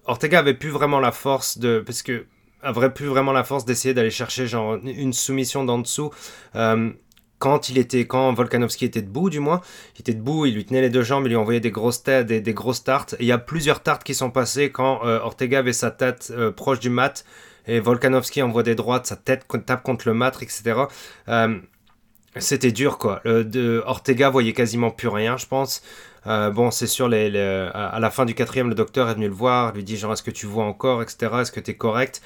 [0.06, 1.84] Ortega avait plus vraiment la force de.
[1.86, 2.26] Parce que
[2.62, 6.12] avait vraiment la force d'essayer d'aller chercher genre une soumission d'en dessous.
[6.56, 6.92] Euh,
[7.38, 9.62] quand il était, quand Volkanovski était debout, du moins,
[9.96, 12.28] il était debout, il lui tenait les deux jambes, il lui envoyait des grosses têtes,
[12.28, 13.16] des, grosses tartes.
[13.22, 16.82] il y a plusieurs tartes qui sont passées quand euh, Ortega avait sa tête proche
[16.82, 17.24] du mat
[17.66, 20.82] et Volkanovski envoie des droites, sa tête tape contre le mat, etc.
[22.38, 23.22] C'était dur, quoi.
[23.26, 25.82] de Ortega voyait quasiment plus rien, je pense.
[26.28, 29.74] Euh, bon, c'est sûr, à la fin du quatrième, le docteur est venu le voir,
[29.74, 32.22] lui dit genre, est-ce que tu vois encore, etc., est-ce que tu es correct?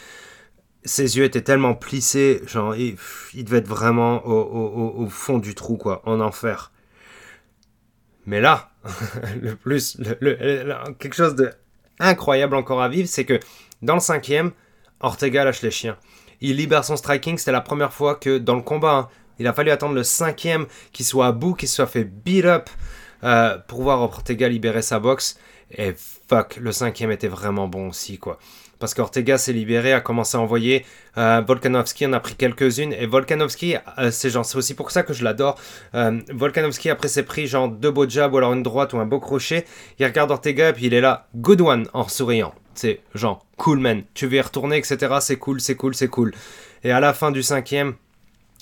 [0.86, 2.97] Ses yeux étaient tellement plissés, genre, il,
[3.43, 6.72] devait être vraiment au, fond du trou, quoi, en enfer.
[8.26, 8.72] Mais là,
[9.41, 9.97] le plus,
[10.99, 11.51] quelque chose de
[11.99, 13.39] incroyable encore à vivre, c'est que
[13.82, 14.51] dans le cinquième,
[14.99, 15.97] Ortega lâche les chiens.
[16.41, 19.53] Il libère son striking, c'était la première fois que dans le combat, hein, il a
[19.53, 22.69] fallu attendre le cinquième qu'il soit à bout, qu'il soit fait beat up
[23.23, 25.38] euh, pour voir Ortega libérer sa boxe.
[25.75, 25.93] Et
[26.27, 28.38] fuck, le cinquième était vraiment bon aussi, quoi.
[28.79, 30.86] Parce qu'Ortega s'est libéré, a commencé à envoyer.
[31.17, 32.91] Euh, Volkanovski en a pris quelques-unes.
[32.93, 35.57] Et Volkanovski, euh, c'est c'est aussi pour ça que je l'adore.
[35.93, 39.21] Volkanovski, après s'est pris genre deux beaux jabs ou alors une droite ou un beau
[39.21, 39.65] crochet.
[39.99, 42.53] Il regarde Ortega et puis il est là, good one, en souriant.
[42.75, 45.15] C'est genre, cool man, tu veux y retourner, etc.
[45.21, 46.34] C'est cool, c'est cool, c'est cool.
[46.84, 47.95] Et à la fin du cinquième,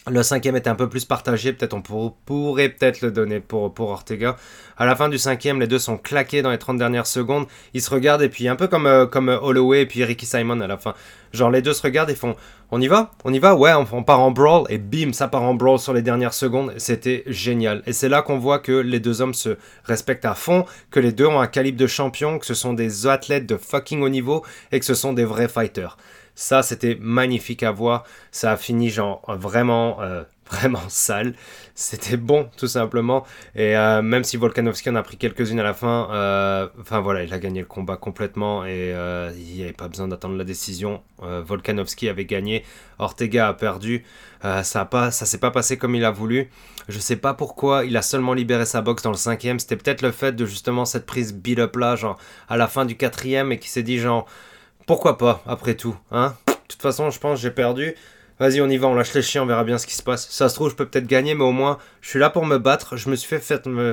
[0.10, 3.90] le cinquième était un peu plus partagé, peut-être on pourrait peut-être le donner pour, pour
[3.90, 4.36] Ortega.
[4.76, 7.46] À la fin du cinquième, les deux sont claqués dans les 30 dernières secondes.
[7.76, 10.60] Ils se regardent et puis un peu comme, euh, comme Holloway et puis Ricky Simon
[10.60, 10.96] à la fin.
[11.34, 12.36] Genre les deux se regardent et font
[12.72, 13.12] On y va?
[13.26, 13.54] On y va?
[13.54, 16.74] Ouais, on, part en brawl et bim, ça part en brawl sur les dernières secondes.
[16.78, 17.84] C'était génial.
[17.86, 21.12] Et c'est là qu'on voit que les deux hommes se respectent à fond, que les
[21.12, 24.44] deux ont un calibre de champion, que ce sont des athlètes de fucking haut niveau
[24.72, 25.96] et que ce sont des vrais fighters.
[26.36, 28.04] Ça, c'était magnifique à voir.
[28.32, 31.34] Ça a fini, genre, vraiment, euh, vraiment sale.
[31.76, 33.26] C'était bon, tout simplement.
[33.56, 37.24] Et euh, même si Volkanovski en a pris quelques-unes à la fin, euh, enfin voilà,
[37.24, 38.94] il a gagné le combat complètement et
[39.36, 41.02] il n'y avait pas besoin d'attendre la décision.
[41.20, 42.64] Volkanovski avait gagné,
[43.00, 44.04] Ortega a perdu.
[44.42, 46.50] ça ça s'est pas passé comme il a voulu.
[46.90, 49.60] Je sais pas pourquoi il a seulement libéré sa boxe dans le cinquième.
[49.60, 52.18] C'était peut-être le fait de justement cette prise build-up là, genre
[52.50, 54.28] à la fin du quatrième et qui s'est dit genre
[54.92, 56.36] pourquoi pas après tout, hein?
[56.48, 57.96] De toute façon, je pense j'ai perdu
[58.42, 60.28] vas-y, on y va, on lâche les chiens, on verra bien ce qui se passe.
[60.32, 62.58] Ça se trouve, je peux peut-être gagner, mais au moins, je suis là pour me
[62.58, 62.98] battre.
[62.98, 63.40] Je me suis fait,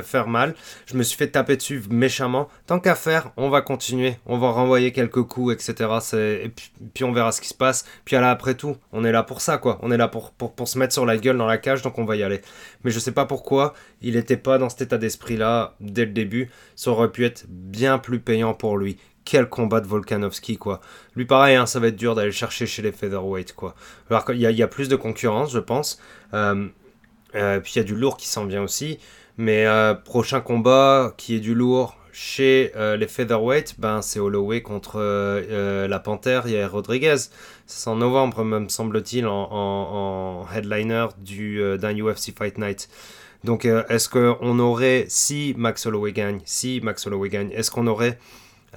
[0.02, 0.54] faire mal,
[0.86, 2.48] je me suis fait taper dessus méchamment.
[2.66, 5.90] Tant qu'à faire, on va continuer, on va renvoyer quelques coups, etc.
[6.14, 6.50] Et
[6.94, 7.84] puis, on verra ce qui se passe.
[8.06, 9.78] Puis là, après tout, on est là pour ça, quoi.
[9.82, 12.06] On est là pour, pour, se mettre sur la gueule dans la cage, donc on
[12.06, 12.40] va y aller.
[12.84, 16.50] Mais je sais pas pourquoi il n'était pas dans cet état d'esprit-là dès le début.
[16.74, 18.96] Ça aurait pu être bien plus payant pour lui
[19.28, 20.80] quel combat de Volkanovski, quoi.
[21.14, 23.74] Lui, pareil, hein, ça va être dur d'aller chercher chez les featherweight, quoi.
[24.08, 26.00] Alors qu'il y, a plus de concurrence, je pense.
[26.32, 26.66] Euh,
[27.34, 28.98] euh, puis il y a du lourd qui s'en vient aussi.
[29.36, 34.98] Mais euh, prochain combat qui est du lourd chez les featherweight, ben, c'est Holloway contre
[34.98, 37.16] la Panthère et Rodriguez.
[37.66, 41.06] C'est en novembre, me semble-t-il, en, headliner
[41.78, 42.88] d'un UFC Fight Night.
[43.44, 48.18] Donc, est-ce qu'on aurait, si Max Holloway gagne, si Max Holloway gagne, est-ce qu'on aurait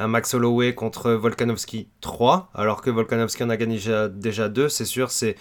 [0.02, 3.80] un Max Holloway contre Volkanovski 3, alors que Volkanovski en a gagné
[4.10, 5.36] déjà, 2, c'est sûr, c'est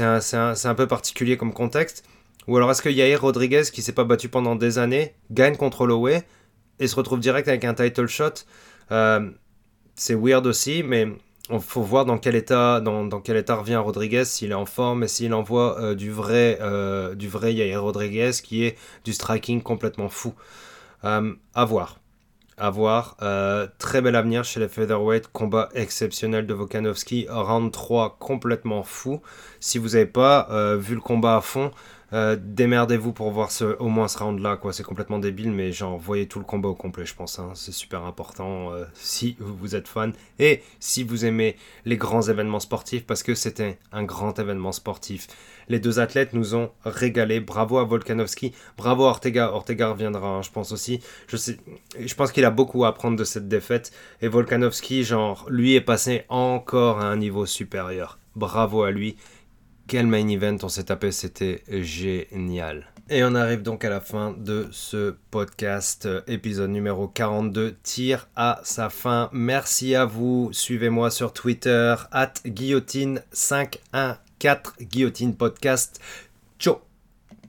[0.00, 2.04] un, peu particulier comme contexte.
[2.48, 5.82] Ou alors est-ce que Yair Rodriguez, qui s'est pas battu pendant des années, gagne contre
[5.82, 6.24] Holloway
[6.80, 8.44] et se retrouve direct avec un title shot?
[8.90, 9.30] Euh,
[9.94, 11.06] C'est weird aussi, mais
[11.50, 14.66] il faut voir dans quel état, dans, dans quel état revient Rodriguez, s'il est en
[14.66, 19.12] forme et s'il envoie euh, du, vrai, euh, du vrai Yair Rodriguez, qui est du
[19.12, 20.34] striking complètement fou.
[21.02, 21.97] à voir
[22.58, 23.16] à voir.
[23.22, 25.28] Euh, très bel avenir chez les featherweight.
[25.32, 27.26] Combat exceptionnel de Volkanovski.
[27.28, 29.20] Round 3 complètement fou.
[29.60, 31.70] Si vous n'avez pas euh, vu le combat à fond,
[32.14, 34.72] euh, démerdez-vous pour voir ce, au moins ce round-là, quoi.
[34.72, 37.38] C'est complètement débile, mais genre, voyez tout le combat au complet, je pense.
[37.38, 37.50] Hein.
[37.54, 42.60] C'est super important euh, si vous êtes fan et si vous aimez les grands événements
[42.60, 45.26] sportifs, parce que c'était un grand événement sportif.
[45.68, 47.40] Les deux athlètes nous ont régalé.
[47.40, 49.52] Bravo à Volkanovski, bravo à Ortega.
[49.52, 51.00] Ortega reviendra, hein, je pense aussi.
[51.26, 51.58] Je, sais,
[51.98, 53.92] je pense qu'il a beaucoup à apprendre de cette défaite.
[54.22, 58.18] Et Volkanovski, genre, lui est passé encore à un niveau supérieur.
[58.34, 59.16] Bravo à lui.
[59.88, 62.86] Quel main event on s'est tapé, c'était génial.
[63.08, 68.60] Et on arrive donc à la fin de ce podcast, épisode numéro 42, tire à
[68.64, 69.30] sa fin.
[69.32, 74.18] Merci à vous, suivez-moi sur Twitter, at guillotine514,
[74.82, 75.98] guillotine podcast.
[76.58, 76.87] Ciao